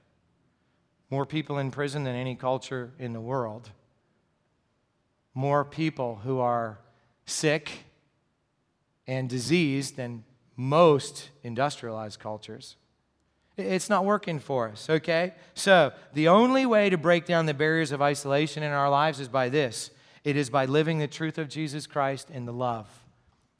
More 1.09 1.25
people 1.25 1.57
in 1.57 1.71
prison 1.71 2.03
than 2.03 2.15
any 2.15 2.35
culture 2.35 2.91
in 2.99 3.13
the 3.13 3.21
world. 3.21 3.71
More 5.33 5.65
people 5.65 6.19
who 6.23 6.37
are 6.37 6.77
sick 7.27 7.83
and 9.05 9.29
diseased 9.29 9.95
than 9.95 10.23
most 10.55 11.29
industrialized 11.43 12.19
cultures. 12.19 12.77
It's 13.57 13.89
not 13.89 14.05
working 14.05 14.39
for 14.39 14.69
us, 14.69 14.89
okay? 14.89 15.33
So, 15.53 15.91
the 16.13 16.27
only 16.27 16.65
way 16.65 16.89
to 16.89 16.97
break 16.97 17.25
down 17.25 17.45
the 17.45 17.53
barriers 17.53 17.91
of 17.91 18.01
isolation 18.01 18.63
in 18.63 18.71
our 18.71 18.89
lives 18.89 19.19
is 19.19 19.27
by 19.27 19.49
this 19.49 19.91
it 20.23 20.35
is 20.35 20.49
by 20.49 20.65
living 20.65 20.99
the 20.99 21.07
truth 21.07 21.37
of 21.37 21.47
Jesus 21.47 21.87
Christ 21.87 22.29
and 22.31 22.47
the 22.47 22.53
love 22.53 22.87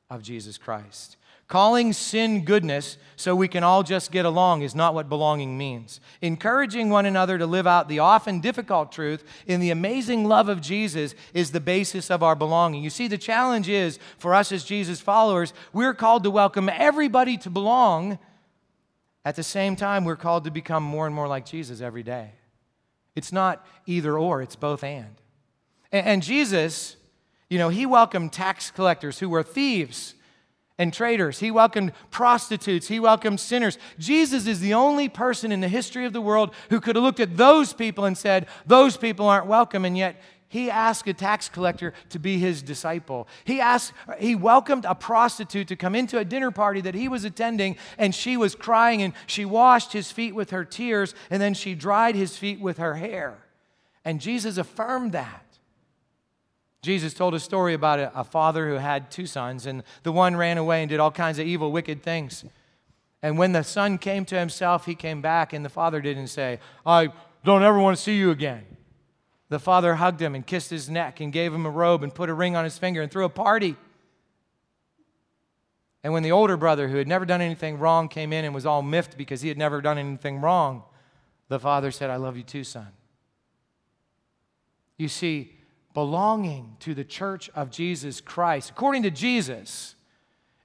of 0.10 0.22
Jesus 0.22 0.58
Christ. 0.58 1.18
Calling 1.48 1.94
sin 1.94 2.44
goodness 2.44 2.98
so 3.16 3.34
we 3.34 3.48
can 3.48 3.64
all 3.64 3.82
just 3.82 4.12
get 4.12 4.26
along 4.26 4.64
is 4.64 4.76
not 4.76 4.94
what 4.94 5.08
belonging 5.08 5.58
means. 5.58 6.02
Encouraging 6.22 6.90
one 6.90 7.06
another 7.06 7.38
to 7.38 7.46
live 7.46 7.66
out 7.66 7.88
the 7.88 8.00
often 8.00 8.42
difficult 8.42 8.92
truth 8.92 9.24
in 9.46 9.62
the 9.62 9.72
amazing 9.72 10.26
love 10.26 10.50
of 10.50 10.60
Jesus 10.60 11.16
is 11.34 11.52
the 11.52 11.62
basis 11.62 12.12
of 12.12 12.22
our 12.22 12.36
belonging. 12.36 12.84
You 12.84 12.90
see, 12.90 13.08
the 13.08 13.18
challenge 13.18 13.70
is 13.70 13.98
for 14.18 14.36
us 14.36 14.52
as 14.52 14.66
Jesus 14.66 15.00
followers, 15.00 15.54
we're 15.72 15.94
called 15.94 16.24
to 16.24 16.32
welcome 16.32 16.70
everybody 16.70 17.38
to 17.38 17.50
belong. 17.50 18.20
At 19.24 19.38
the 19.38 19.44
same 19.44 19.78
time, 19.78 20.04
we're 20.04 20.18
called 20.18 20.44
to 20.44 20.52
become 20.52 20.84
more 20.84 21.06
and 21.06 21.16
more 21.16 21.30
like 21.30 21.46
Jesus 21.46 21.80
every 21.80 22.04
day. 22.04 22.32
It's 23.16 23.32
not 23.32 23.66
either 23.86 24.18
or, 24.18 24.42
it's 24.42 24.58
both 24.58 24.84
and. 24.84 25.16
And, 25.94 26.22
Jesus, 26.22 26.98
you 27.50 27.58
know, 27.58 27.70
he 27.70 27.86
welcomed 27.86 28.34
tax 28.34 28.70
collectors 28.70 29.20
who 29.20 29.30
were 29.30 29.44
thieves 29.44 30.14
and 30.78 30.94
traitors. 30.94 31.40
He 31.40 31.52
welcomed 31.52 31.92
prostitutes. 32.12 32.88
He 32.88 33.00
welcomed 33.00 33.40
sinners. 33.40 33.78
Jesus 33.98 34.48
is 34.48 34.60
the 34.60 34.74
only 34.74 35.10
person 35.10 35.52
in 35.52 35.62
the 35.62 35.68
history 35.68 36.06
of 36.06 36.14
the 36.14 36.22
world 36.22 36.54
who 36.70 36.80
could 36.80 36.96
have 36.96 37.04
looked 37.04 37.20
at 37.20 37.38
those 37.38 37.74
people 37.74 38.06
and 38.06 38.18
said, 38.18 38.48
Those 38.66 38.98
people 38.98 39.28
aren't 39.28 39.48
welcome. 39.48 39.86
And 39.86 39.98
yet, 39.98 40.22
he 40.50 40.70
asked 40.70 41.08
a 41.08 41.14
tax 41.14 41.50
collector 41.50 41.94
to 42.10 42.20
be 42.20 42.38
his 42.38 42.62
disciple. 42.62 43.28
He 43.44 43.60
asked, 43.60 43.92
he 44.18 44.34
welcomed 44.34 44.86
a 44.86 44.96
prostitute 44.96 45.68
to 45.68 45.76
come 45.76 45.94
into 45.94 46.20
a 46.20 46.26
dinner 46.26 46.52
party 46.52 46.80
that 46.82 46.96
he 46.96 47.10
was 47.10 47.26
attending, 47.26 47.76
and 47.98 48.16
she 48.16 48.38
was 48.38 48.56
crying, 48.56 49.02
and 49.02 49.14
she 49.26 49.44
washed 49.44 49.92
his 49.92 50.12
feet 50.12 50.34
with 50.34 50.52
her 50.52 50.64
tears, 50.64 51.14
and 51.30 51.42
then 51.42 51.54
she 51.54 51.76
dried 51.76 52.16
his 52.16 52.38
feet 52.38 52.62
with 52.62 52.78
her 52.78 52.96
hair. 52.96 53.38
And 54.06 54.22
Jesus 54.22 54.58
affirmed 54.58 55.12
that. 55.12 55.47
Jesus 56.88 57.14
told 57.14 57.36
a 57.36 57.40
story 57.42 57.74
about 57.74 58.00
a, 58.00 58.18
a, 58.18 58.24
father 58.24 58.70
who 58.70 58.76
had 58.76 59.12
two 59.12 59.26
sons, 59.26 59.66
and 59.66 59.84
the 60.04 60.12
one 60.14 60.38
ran 60.38 60.58
away 60.58 60.82
and 60.82 60.90
did 60.90 61.02
all 61.02 61.12
kinds 61.12 61.38
of 61.38 61.46
evil, 61.46 61.70
wicked 61.70 62.02
things. 62.02 62.46
And 63.22 63.38
when 63.38 63.52
the 63.52 63.64
son 63.64 63.98
came 63.98 64.24
to 64.24 64.40
himself, 64.40 64.86
he 64.86 64.96
came 64.96 65.22
back, 65.22 65.52
and 65.52 65.66
the 65.66 65.70
father 65.70 66.00
didn't 66.00 66.28
say, 66.28 66.62
I 66.86 67.10
don't 67.44 67.62
ever 67.62 67.78
want 67.78 67.98
to 67.98 68.02
see 68.02 68.16
you 68.16 68.32
again. 68.32 68.66
The 69.50 69.60
father 69.60 69.96
hugged 69.96 70.22
him 70.22 70.34
and 70.34 70.48
kissed 70.48 70.70
his 70.70 70.90
neck 70.90 71.20
and 71.20 71.34
gave 71.34 71.54
him 71.54 71.66
a 71.66 71.70
robe 71.70 72.04
and 72.04 72.16
put 72.16 72.30
a 72.30 72.34
ring 72.34 72.56
on 72.56 72.64
his 72.64 72.78
finger 72.78 73.02
and 73.02 73.12
threw 73.12 73.26
a 73.26 73.30
party. 73.30 73.76
And 76.06 76.14
when 76.14 76.24
the 76.24 76.32
older 76.32 76.56
brother, 76.56 76.88
who 76.88 76.96
had 76.96 77.08
never 77.10 77.26
done 77.26 77.42
anything 77.42 77.80
wrong, 77.80 78.08
came 78.08 78.32
in 78.32 78.46
and 78.46 78.56
was 78.56 78.66
all 78.66 78.82
miffed 78.82 79.18
because 79.18 79.42
he 79.42 79.50
had 79.50 79.58
never 79.58 79.82
done 79.82 79.98
anything 79.98 80.40
wrong, 80.40 80.84
the 81.50 81.60
father 81.60 81.92
said, 81.92 82.10
I 82.10 82.16
love 82.16 82.38
you 82.38 82.44
too, 82.44 82.64
son. 82.64 82.88
You 84.98 85.10
see, 85.10 85.57
belonging 85.98 86.78
to 86.80 86.94
the 86.94 87.04
church 87.04 87.50
of 87.56 87.72
Jesus 87.72 88.22
Christ, 88.22 88.70
according 88.70 89.02
to 89.02 89.10
Jesus, 89.10 89.96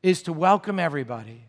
is 0.03 0.23
to 0.25 0.31
welcome 0.31 0.79
everybody 0.79 1.47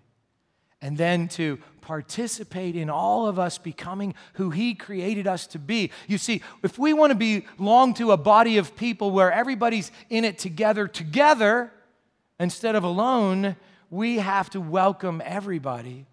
and 0.82 0.98
then 0.98 1.28
to 1.28 1.60
participate 1.82 2.78
in 2.78 2.90
all 2.90 3.28
of 3.28 3.38
us 3.38 3.58
becoming 3.58 4.16
who 4.36 4.52
He 4.52 4.74
created 4.74 5.28
us 5.28 5.48
to 5.48 5.60
be. 5.60 5.92
You 6.08 6.18
see, 6.18 6.42
if 6.64 6.80
we 6.80 6.94
want 6.94 7.20
to 7.20 7.44
belong 7.58 7.94
to 7.96 8.14
a 8.14 8.18
body 8.18 8.58
of 8.58 8.74
people 8.78 9.12
where 9.12 9.34
everybody's 9.34 9.92
in 10.10 10.24
it 10.24 10.38
together, 10.38 10.88
together, 10.88 11.70
instead 12.40 12.76
of 12.76 12.86
alone, 12.86 13.58
we 13.90 14.20
have 14.20 14.50
to 14.52 14.62
welcome 14.62 15.22
everybody 15.26 16.06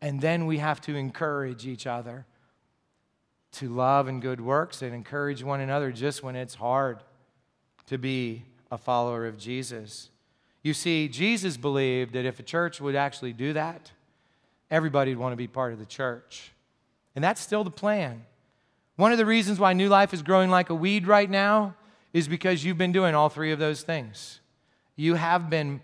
and 0.00 0.20
then 0.20 0.46
we 0.46 0.58
have 0.58 0.80
to 0.82 0.94
encourage 0.94 1.66
each 1.66 1.88
other 1.88 2.24
to 3.50 3.68
love 3.68 4.06
and 4.06 4.22
good 4.22 4.40
works 4.40 4.80
and 4.80 4.94
encourage 4.94 5.42
one 5.42 5.60
another 5.60 5.90
just 5.90 6.22
when 6.22 6.36
it's 6.36 6.54
hard 6.54 7.00
to 7.86 7.98
be 7.98 8.42
a 8.70 8.78
follower 8.78 9.26
of 9.26 9.38
Jesus. 9.38 10.10
You 10.62 10.74
see, 10.74 11.08
Jesus 11.08 11.56
believed 11.56 12.12
that 12.14 12.24
if 12.24 12.40
a 12.40 12.42
church 12.42 12.80
would 12.80 12.96
actually 12.96 13.32
do 13.32 13.52
that, 13.52 13.92
everybody 14.70 15.14
would 15.14 15.20
want 15.20 15.32
to 15.32 15.36
be 15.36 15.46
part 15.46 15.72
of 15.72 15.78
the 15.78 15.86
church. 15.86 16.52
And 17.14 17.22
that's 17.22 17.40
still 17.40 17.64
the 17.64 17.70
plan. 17.70 18.24
One 18.96 19.12
of 19.12 19.18
the 19.18 19.26
reasons 19.26 19.60
why 19.60 19.72
New 19.74 19.88
Life 19.88 20.12
is 20.12 20.22
growing 20.22 20.50
like 20.50 20.70
a 20.70 20.74
weed 20.74 21.06
right 21.06 21.30
now 21.30 21.74
is 22.12 22.28
because 22.28 22.64
you've 22.64 22.78
been 22.78 22.92
doing 22.92 23.14
all 23.14 23.28
three 23.28 23.52
of 23.52 23.58
those 23.58 23.82
things. 23.82 24.40
You 24.96 25.14
have 25.14 25.50
been 25.50 25.80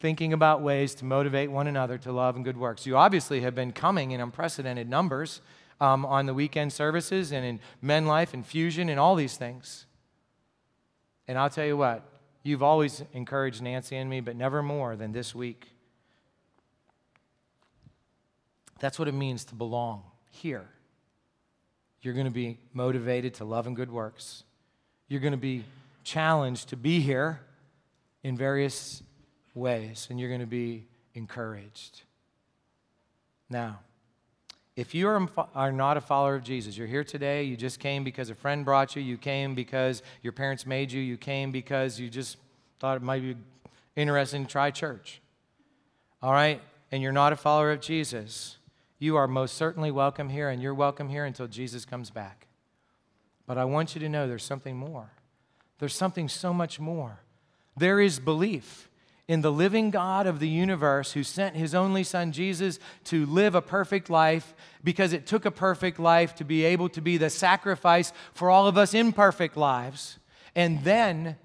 thinking 0.00 0.32
about 0.32 0.60
ways 0.60 0.94
to 0.96 1.04
motivate 1.04 1.50
one 1.50 1.66
another 1.66 1.98
to 1.98 2.12
love 2.12 2.36
and 2.36 2.44
good 2.44 2.56
works. 2.56 2.84
You 2.84 2.96
obviously 2.96 3.40
have 3.40 3.54
been 3.54 3.72
coming 3.72 4.10
in 4.10 4.20
unprecedented 4.20 4.88
numbers 4.88 5.40
um, 5.80 6.04
on 6.04 6.26
the 6.26 6.34
weekend 6.34 6.72
services 6.72 7.32
and 7.32 7.44
in 7.46 7.60
Men 7.80 8.06
Life 8.06 8.34
and 8.34 8.44
Fusion 8.44 8.88
and 8.88 9.00
all 9.00 9.14
these 9.14 9.36
things. 9.36 9.86
And 11.28 11.38
I'll 11.38 11.50
tell 11.50 11.66
you 11.66 11.76
what, 11.76 12.02
you've 12.42 12.62
always 12.62 13.02
encouraged 13.12 13.62
Nancy 13.62 13.96
and 13.96 14.08
me, 14.08 14.20
but 14.20 14.36
never 14.36 14.62
more 14.62 14.96
than 14.96 15.12
this 15.12 15.34
week. 15.34 15.68
That's 18.78 18.98
what 18.98 19.08
it 19.08 19.14
means 19.14 19.44
to 19.46 19.54
belong 19.54 20.02
here. 20.30 20.68
You're 22.02 22.14
going 22.14 22.26
to 22.26 22.32
be 22.32 22.58
motivated 22.72 23.34
to 23.34 23.44
love 23.44 23.66
and 23.66 23.74
good 23.74 23.90
works. 23.90 24.44
You're 25.08 25.20
going 25.20 25.32
to 25.32 25.38
be 25.38 25.64
challenged 26.04 26.68
to 26.68 26.76
be 26.76 27.00
here 27.00 27.40
in 28.22 28.36
various 28.36 29.02
ways, 29.54 30.06
and 30.10 30.20
you're 30.20 30.28
going 30.28 30.40
to 30.40 30.46
be 30.46 30.86
encouraged. 31.14 32.02
Now, 33.48 33.80
if 34.76 34.94
you 34.94 35.08
are, 35.08 35.26
are 35.54 35.72
not 35.72 35.96
a 35.96 36.02
follower 36.02 36.34
of 36.36 36.44
Jesus, 36.44 36.76
you're 36.76 36.86
here 36.86 37.02
today, 37.02 37.44
you 37.44 37.56
just 37.56 37.80
came 37.80 38.04
because 38.04 38.28
a 38.28 38.34
friend 38.34 38.62
brought 38.62 38.94
you, 38.94 39.00
you 39.00 39.16
came 39.16 39.54
because 39.54 40.02
your 40.22 40.34
parents 40.34 40.66
made 40.66 40.92
you, 40.92 41.00
you 41.00 41.16
came 41.16 41.50
because 41.50 41.98
you 41.98 42.10
just 42.10 42.36
thought 42.78 42.98
it 42.98 43.02
might 43.02 43.22
be 43.22 43.36
interesting 43.96 44.44
to 44.44 44.52
try 44.52 44.70
church. 44.70 45.22
All 46.22 46.32
right? 46.32 46.60
And 46.92 47.02
you're 47.02 47.12
not 47.12 47.32
a 47.32 47.36
follower 47.36 47.72
of 47.72 47.80
Jesus, 47.80 48.58
you 48.98 49.16
are 49.16 49.26
most 49.26 49.56
certainly 49.56 49.90
welcome 49.90 50.28
here, 50.28 50.50
and 50.50 50.62
you're 50.62 50.74
welcome 50.74 51.08
here 51.08 51.24
until 51.24 51.46
Jesus 51.46 51.84
comes 51.84 52.10
back. 52.10 52.46
But 53.46 53.58
I 53.58 53.64
want 53.64 53.94
you 53.94 54.00
to 54.00 54.08
know 54.08 54.28
there's 54.28 54.44
something 54.44 54.76
more. 54.76 55.10
There's 55.78 55.94
something 55.94 56.28
so 56.28 56.52
much 56.52 56.78
more. 56.80 57.20
There 57.76 58.00
is 58.00 58.18
belief 58.18 58.88
in 59.28 59.40
the 59.40 59.50
living 59.50 59.90
God 59.90 60.26
of 60.26 60.38
the 60.38 60.48
universe 60.48 61.12
who 61.12 61.24
sent 61.24 61.56
his 61.56 61.74
only 61.74 62.04
son 62.04 62.30
Jesus 62.30 62.78
to 63.04 63.26
live 63.26 63.54
a 63.54 63.62
perfect 63.62 64.08
life 64.08 64.54
because 64.84 65.12
it 65.12 65.26
took 65.26 65.44
a 65.44 65.50
perfect 65.50 65.98
life 65.98 66.34
to 66.36 66.44
be 66.44 66.64
able 66.64 66.88
to 66.90 67.00
be 67.00 67.16
the 67.16 67.30
sacrifice 67.30 68.12
for 68.32 68.50
all 68.50 68.68
of 68.68 68.78
us 68.78 68.94
imperfect 68.94 69.56
lives. 69.56 70.18
And 70.54 70.84
then 70.84 71.36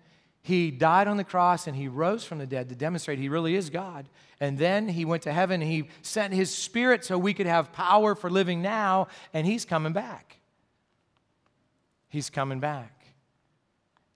he 0.43 0.69
died 0.71 1.07
on 1.07 1.17
the 1.17 1.23
cross 1.23 1.67
and 1.67 1.75
he 1.75 1.87
rose 1.87 2.23
from 2.23 2.37
the 2.37 2.45
dead 2.45 2.69
to 2.69 2.75
demonstrate 2.75 3.17
he 3.17 3.29
really 3.29 3.55
is 3.55 3.69
God. 3.69 4.07
And 4.39 4.57
then 4.57 4.87
he 4.87 5.05
went 5.05 5.23
to 5.23 5.33
heaven 5.33 5.61
and 5.61 5.71
he 5.71 5.89
sent 6.01 6.33
his 6.33 6.53
spirit 6.53 7.05
so 7.05 7.17
we 7.17 7.33
could 7.33 7.45
have 7.45 7.71
power 7.73 8.15
for 8.15 8.29
living 8.29 8.61
now, 8.61 9.07
and 9.33 9.45
he's 9.45 9.65
coming 9.65 9.93
back. 9.93 10.37
He's 12.09 12.29
coming 12.29 12.59
back. 12.59 13.00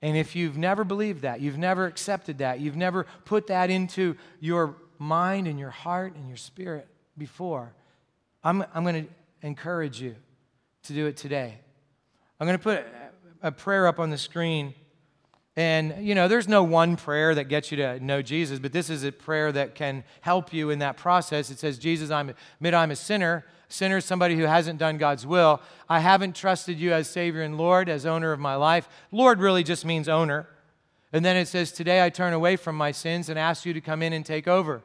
And 0.06 0.15
if 0.15 0.36
you've 0.36 0.56
never 0.56 0.84
believed 0.84 1.24
that, 1.24 1.41
you've 1.41 1.58
never 1.58 1.88
accepted 1.88 2.38
that, 2.38 2.60
you've 2.60 2.76
never 2.76 3.08
put 3.26 3.48
that 3.48 3.72
into 3.72 4.15
your 4.39 4.76
mind 5.00 5.48
and 5.48 5.58
your 5.58 5.72
heart 5.72 6.13
and 6.13 6.28
your 6.28 6.38
spirit 6.38 6.88
before, 7.18 7.74
I'm, 8.44 8.63
I'm 8.76 8.84
going 8.84 9.08
to 9.08 9.12
encourage 9.41 10.00
you 10.00 10.15
to 10.84 10.94
do 10.94 11.08
it 11.08 11.18
today. 11.18 11.58
I'm 12.39 12.46
going 12.46 12.56
to 12.56 12.63
put 12.63 12.86
a 13.41 13.52
prayer 13.52 13.88
up 13.88 14.00
on 14.00 14.12
the 14.12 14.18
screen. 14.20 14.76
And, 15.58 16.06
you 16.06 16.15
know, 16.15 16.28
there's 16.28 16.50
no 16.50 16.63
one 16.63 16.98
prayer 16.98 17.34
that 17.34 17.46
gets 17.46 17.72
you 17.72 17.78
to 17.78 18.00
know 18.04 18.22
Jesus, 18.22 18.60
but 18.60 18.74
this 18.74 18.89
is 18.89 19.04
a 19.04 19.12
prayer 19.12 19.52
that 19.54 19.74
can 19.74 20.04
help 20.22 20.52
you 20.52 20.70
in 20.70 20.80
that 20.80 20.98
process. 20.98 21.50
It 21.50 21.60
says, 21.60 21.78
Jesus, 21.78 22.12
I 22.12 22.22
admit 22.60 22.74
I'm 22.74 22.91
a 22.91 22.96
sinner 22.96 23.46
sinner, 23.70 23.98
is 23.98 24.06
somebody 24.06 24.36
who 24.36 24.44
hasn't 24.44 24.80
done 24.80 24.98
God's 24.98 25.26
will. 25.26 25.62
I 25.89 26.00
haven't 26.00 26.36
trusted 26.36 26.80
you 26.80 26.94
as 26.94 27.10
Savior 27.10 27.41
and 27.41 27.58
Lord, 27.58 27.89
as 27.89 28.06
owner 28.06 28.32
of 28.32 28.39
my 28.39 28.56
life. 28.56 28.88
Lord 29.12 29.39
really 29.39 29.63
just 29.63 29.86
means 29.86 30.08
owner. 30.08 30.48
And 31.13 31.24
then 31.24 31.38
it 31.38 31.48
says, 31.48 31.72
Today 31.72 32.04
I 32.04 32.10
turn 32.10 32.34
away 32.34 32.56
from 32.56 32.76
my 32.76 32.91
sins 32.91 33.30
and 33.30 33.38
ask 33.38 33.65
you 33.65 33.74
to 33.74 33.82
come 33.82 34.02
in 34.02 34.13
and 34.13 34.26
take 34.26 34.48
over. 34.48 34.82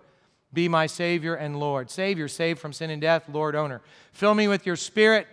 Be 0.52 0.68
my 0.68 0.86
Savior 0.86 1.34
and 1.34 1.58
Lord. 1.58 1.90
Savior, 1.90 2.28
saved 2.28 2.58
from 2.58 2.72
sin 2.72 2.90
and 2.90 3.00
death, 3.00 3.24
Lord, 3.28 3.54
owner. 3.54 3.80
Fill 4.12 4.34
me 4.34 4.48
with 4.48 4.66
your 4.66 4.76
Spirit, 4.76 5.26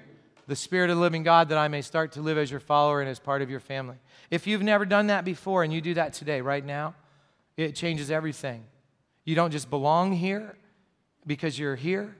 the 0.47 0.55
Spirit 0.55 0.89
of 0.89 0.95
the 0.95 1.01
living 1.01 1.23
God, 1.23 1.49
that 1.49 1.57
I 1.57 1.67
may 1.67 1.81
start 1.81 2.13
to 2.13 2.21
live 2.21 2.37
as 2.37 2.49
your 2.49 2.59
follower 2.61 3.01
and 3.01 3.09
as 3.09 3.19
part 3.19 3.41
of 3.41 3.49
your 3.49 3.59
family. 3.59 3.97
If 4.31 4.47
you've 4.47 4.63
never 4.63 4.85
done 4.85 5.07
that 5.07 5.25
before 5.25 5.63
and 5.63 5.73
you 5.73 5.81
do 5.81 5.93
that 5.95 6.13
today, 6.13 6.41
right 6.41 6.65
now, 6.65 6.95
it 7.57 7.75
changes 7.75 8.09
everything. 8.09 8.65
You 9.25 9.35
don't 9.35 9.51
just 9.51 9.69
belong 9.69 10.13
here 10.13 10.57
because 11.25 11.59
you're 11.59 11.75
here, 11.75 12.15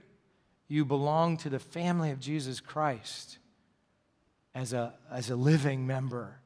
you 0.68 0.84
belong 0.84 1.38
to 1.38 1.48
the 1.48 1.58
family 1.58 2.10
of 2.10 2.20
Jesus 2.20 2.60
Christ 2.60 3.38
as 4.54 4.74
a, 4.74 4.92
as 5.10 5.30
a 5.30 5.36
living 5.36 5.86
member. 5.86 6.40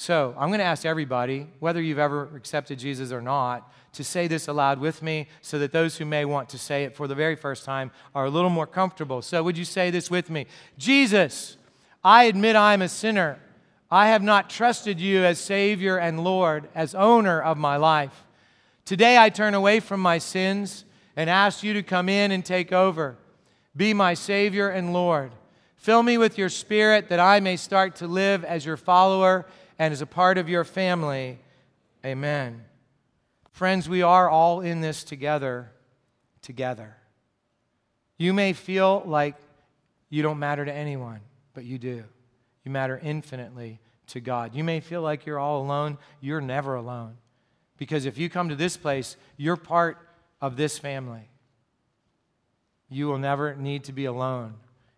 So 0.00 0.34
I'm 0.38 0.48
going 0.48 0.60
to 0.60 0.64
ask 0.64 0.86
everybody, 0.86 1.46
whether 1.58 1.82
you've 1.82 1.98
ever 1.98 2.34
accepted 2.34 2.78
Jesus 2.78 3.12
or 3.12 3.20
not, 3.20 3.70
to 3.92 4.02
say 4.02 4.28
this 4.28 4.48
aloud 4.48 4.80
with 4.80 5.02
me 5.02 5.28
so 5.42 5.58
that 5.58 5.72
those 5.72 5.98
who 5.98 6.06
may 6.06 6.24
want 6.24 6.48
to 6.48 6.58
say 6.58 6.84
it 6.84 6.96
for 6.96 7.06
the 7.06 7.14
very 7.14 7.36
first 7.36 7.66
time 7.66 7.90
are 8.14 8.24
a 8.24 8.30
little 8.30 8.48
more 8.48 8.66
comfortable. 8.66 9.20
So 9.20 9.42
would 9.42 9.58
you 9.58 9.66
say 9.66 9.90
this 9.90 10.10
with 10.10 10.30
me? 10.30 10.46
Jesus, 10.78 11.58
I 12.02 12.24
admit 12.24 12.56
I'm 12.56 12.80
a 12.80 12.88
sinner. 12.88 13.40
I 13.90 14.08
have 14.08 14.22
not 14.22 14.48
trusted 14.48 14.98
you 14.98 15.22
as 15.22 15.38
Savior 15.38 15.98
and 15.98 16.24
Lord, 16.24 16.70
as 16.74 16.94
owner 16.94 17.38
of 17.38 17.58
my 17.58 17.76
life. 17.76 18.24
Today 18.86 19.18
I 19.18 19.28
turn 19.28 19.52
away 19.52 19.80
from 19.80 20.00
my 20.00 20.16
sins 20.16 20.86
and 21.14 21.28
ask 21.28 21.62
you 21.62 21.74
to 21.74 21.82
come 21.82 22.08
in 22.08 22.30
and 22.30 22.42
take 22.42 22.72
over. 22.72 23.18
Be 23.76 23.92
my 23.92 24.14
Savior 24.14 24.70
and 24.70 24.94
Lord. 24.94 25.32
Fill 25.76 26.02
me 26.02 26.16
with 26.16 26.38
your 26.38 26.48
Spirit 26.48 27.10
that 27.10 27.20
I 27.20 27.40
may 27.40 27.56
start 27.56 27.96
to 27.96 28.06
live 28.06 28.44
as 28.44 28.64
your 28.64 28.78
follower 28.78 29.44
and 29.80 29.92
as 29.94 30.02
a 30.02 30.06
part 30.06 30.36
of 30.36 30.46
your 30.46 30.62
family. 30.62 31.38
Amen. 32.04 32.62
Friends, 33.50 33.88
we 33.88 34.02
are 34.02 34.28
all 34.28 34.60
in 34.60 34.82
this 34.82 35.02
together, 35.02 35.72
together. 36.42 36.94
You 38.18 38.34
may 38.34 38.52
feel 38.52 39.02
like 39.06 39.36
you 40.10 40.22
don't 40.22 40.38
matter 40.38 40.66
to 40.66 40.72
anyone, 40.72 41.20
but 41.54 41.64
you 41.64 41.78
do. 41.78 42.04
You 42.62 42.70
matter 42.70 43.00
infinitely 43.02 43.80
to 44.08 44.20
God. 44.20 44.54
You 44.54 44.64
may 44.64 44.80
feel 44.80 45.00
like 45.00 45.24
you're 45.24 45.38
all 45.38 45.62
alone. 45.62 45.96
You're 46.20 46.42
never 46.42 46.74
alone. 46.74 47.16
Because 47.78 48.04
if 48.04 48.18
you 48.18 48.28
come 48.28 48.50
to 48.50 48.56
this 48.56 48.76
place, 48.76 49.16
you're 49.38 49.56
part 49.56 49.96
of 50.42 50.56
this 50.56 50.78
family. 50.78 51.30
You 52.90 53.06
will 53.06 53.18
never 53.18 53.54
need 53.54 53.84
to 53.84 53.92
be 53.92 54.04
alone 54.04 54.56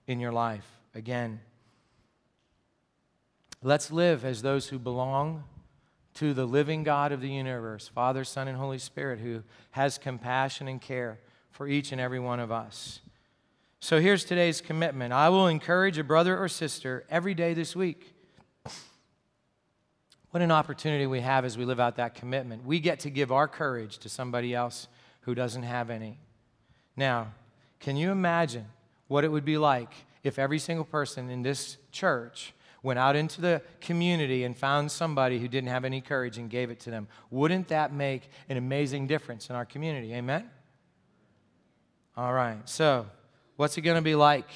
in 0.09 0.19
your 0.19 0.33
life 0.33 0.67
again. 0.93 1.39
Let's 3.65 3.93
live 3.93 4.25
as 4.25 4.43
those 4.43 4.69
who 4.69 4.79
belong 4.79 5.45
to 6.15 6.35
the 6.35 6.45
living 6.45 6.83
God 6.83 7.13
of 7.13 7.21
the 7.21 7.29
universe, 7.29 7.89
Father, 7.89 8.25
Son, 8.25 8.49
and 8.49 8.57
Holy 8.57 8.79
Spirit, 8.79 9.21
who 9.21 9.45
has 9.71 9.99
compassion 9.99 10.67
and 10.67 10.81
care 10.81 11.21
for 11.53 11.69
each 11.69 11.93
and 11.93 12.01
every 12.01 12.19
one 12.19 12.41
of 12.41 12.51
us. 12.51 13.01
So 13.79 14.01
here's 14.01 14.25
today's 14.25 14.61
commitment 14.61 15.13
I 15.13 15.29
will 15.29 15.47
encourage 15.47 15.97
a 15.97 16.05
brother 16.05 16.37
or 16.37 16.49
sister 16.49 17.05
every 17.09 17.35
day 17.35 17.55
this 17.55 17.77
week. 17.77 18.15
What 20.31 20.43
an 20.43 20.51
opportunity 20.51 21.07
we 21.07 21.21
have 21.21 21.45
as 21.45 21.59
we 21.59 21.65
live 21.65 21.79
out 21.79 21.97
that 21.97 22.15
commitment. 22.15 22.65
We 22.65 22.81
get 22.81 23.01
to 23.01 23.11
give 23.11 23.31
our 23.31 23.47
courage 23.47 23.99
to 23.99 24.09
somebody 24.09 24.55
else 24.55 24.89
who 25.21 25.35
doesn't 25.35 25.63
have 25.63 25.91
any. 25.91 26.19
Now, 26.97 27.35
can 27.81 27.97
you 27.97 28.11
imagine 28.11 28.67
what 29.09 29.25
it 29.25 29.29
would 29.31 29.45
be 29.45 29.59
like 29.59 29.93
if 30.25 30.39
every 30.39 30.59
single 30.59 30.85
person 30.85 31.29
in 31.29 31.43
this 31.43 31.77
church 31.91 32.55
went 32.83 32.99
out 32.99 33.15
into 33.17 33.41
the 33.41 33.63
community 33.81 34.45
and 34.45 34.57
found 34.57 34.91
somebody 34.91 35.39
who 35.39 35.49
didn't 35.49 35.69
have 35.69 35.85
any 35.85 36.01
courage 36.01 36.39
and 36.39 36.51
gave 36.51 36.71
it 36.71 36.81
to 36.81 36.91
them? 36.91 37.09
Wouldn't 37.31 37.69
that 37.69 37.93
make 37.93 38.29
an 38.49 38.57
amazing 38.57 39.07
difference 39.07 39.51
in 39.51 39.57
our 39.57 39.65
community? 39.65 40.13
Amen? 40.15 40.51
All 42.17 42.33
right, 42.33 42.59
so 42.69 43.07
what's 43.57 43.79
it 43.79 43.83
going 43.83 43.97
to 43.97 44.03
be 44.03 44.15
like 44.15 44.49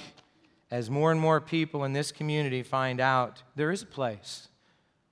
as 0.71 0.91
more 0.91 1.13
and 1.13 1.21
more 1.21 1.41
people 1.41 1.85
in 1.85 1.93
this 1.93 2.13
community 2.13 2.63
find 2.63 3.01
out 3.01 3.43
there 3.55 3.71
is 3.71 3.83
a 3.83 3.87
place 3.87 4.49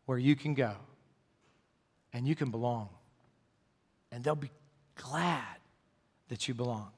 where 0.06 0.18
you 0.18 0.36
can 0.36 0.54
go 0.54 0.72
and 2.12 2.26
you 2.26 2.34
can 2.34 2.50
belong? 2.50 2.88
And 4.12 4.22
they'll 4.22 4.34
be 4.34 4.50
glad 4.96 5.56
that 6.28 6.46
you 6.48 6.54
belong. 6.54 6.90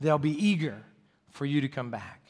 They'll 0.00 0.18
be 0.18 0.32
eager 0.32 0.82
for 1.30 1.46
you 1.46 1.60
to 1.60 1.68
come 1.68 1.90
back. 1.90 2.25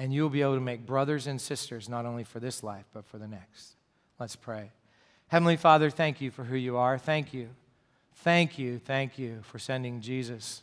And 0.00 0.14
you'll 0.14 0.30
be 0.30 0.40
able 0.40 0.54
to 0.54 0.62
make 0.62 0.86
brothers 0.86 1.26
and 1.26 1.38
sisters 1.38 1.86
not 1.86 2.06
only 2.06 2.24
for 2.24 2.40
this 2.40 2.62
life, 2.62 2.86
but 2.94 3.04
for 3.04 3.18
the 3.18 3.28
next. 3.28 3.76
Let's 4.18 4.34
pray. 4.34 4.70
Heavenly 5.28 5.58
Father, 5.58 5.90
thank 5.90 6.22
you 6.22 6.30
for 6.30 6.42
who 6.42 6.56
you 6.56 6.78
are. 6.78 6.96
Thank 6.96 7.34
you. 7.34 7.50
Thank 8.14 8.58
you. 8.58 8.78
Thank 8.78 9.18
you 9.18 9.40
for 9.42 9.58
sending 9.58 10.00
Jesus 10.00 10.62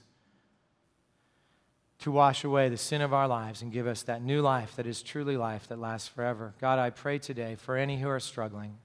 to 2.00 2.12
wash 2.12 2.44
away 2.44 2.68
the 2.68 2.78
sin 2.78 3.00
of 3.00 3.14
our 3.14 3.28
lives 3.28 3.62
and 3.62 3.72
give 3.72 3.86
us 3.86 4.02
that 4.04 4.24
new 4.24 4.42
life 4.42 4.76
that 4.76 4.88
is 4.88 5.04
truly 5.04 5.38
life 5.38 5.68
that 5.68 5.78
lasts 5.78 6.08
forever. 6.08 6.56
God, 6.60 6.80
I 6.80 6.90
pray 6.90 7.20
today 7.20 7.54
for 7.54 7.78
any 7.78 8.00
who 8.00 8.10
are 8.10 8.20
struggling. 8.20 8.80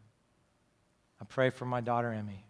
I 1.19 1.25
pray 1.25 1.49
for 1.49 1.65
my 1.65 1.81
daughter 1.81 2.13
Emmy 2.13 2.45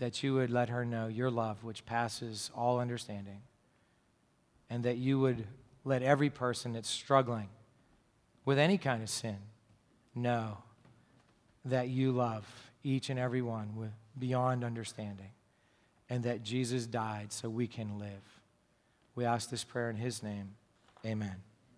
that 0.00 0.24
you 0.24 0.34
would 0.34 0.50
let 0.50 0.70
her 0.70 0.84
know 0.84 1.06
your 1.06 1.30
love, 1.30 1.62
which 1.62 1.86
passes 1.86 2.50
all 2.52 2.80
understanding, 2.80 3.42
and 4.68 4.82
that 4.82 4.96
you 4.96 5.20
would 5.20 5.46
let 5.84 6.02
every 6.02 6.30
person 6.30 6.72
that's 6.72 6.88
struggling 6.88 7.48
with 8.44 8.58
any 8.58 8.78
kind 8.78 9.02
of 9.02 9.08
sin 9.08 9.38
know 10.14 10.58
that 11.64 11.88
you 11.88 12.12
love 12.12 12.44
each 12.82 13.10
and 13.10 13.18
every 13.18 13.42
one 13.42 13.74
with 13.76 13.92
beyond 14.18 14.64
understanding, 14.64 15.30
and 16.08 16.22
that 16.24 16.42
Jesus 16.42 16.86
died 16.86 17.32
so 17.32 17.48
we 17.48 17.66
can 17.66 17.98
live. 17.98 18.40
We 19.14 19.24
ask 19.24 19.50
this 19.50 19.64
prayer 19.64 19.90
in 19.90 19.96
his 19.96 20.22
name. 20.22 20.54
Amen. 21.04 21.36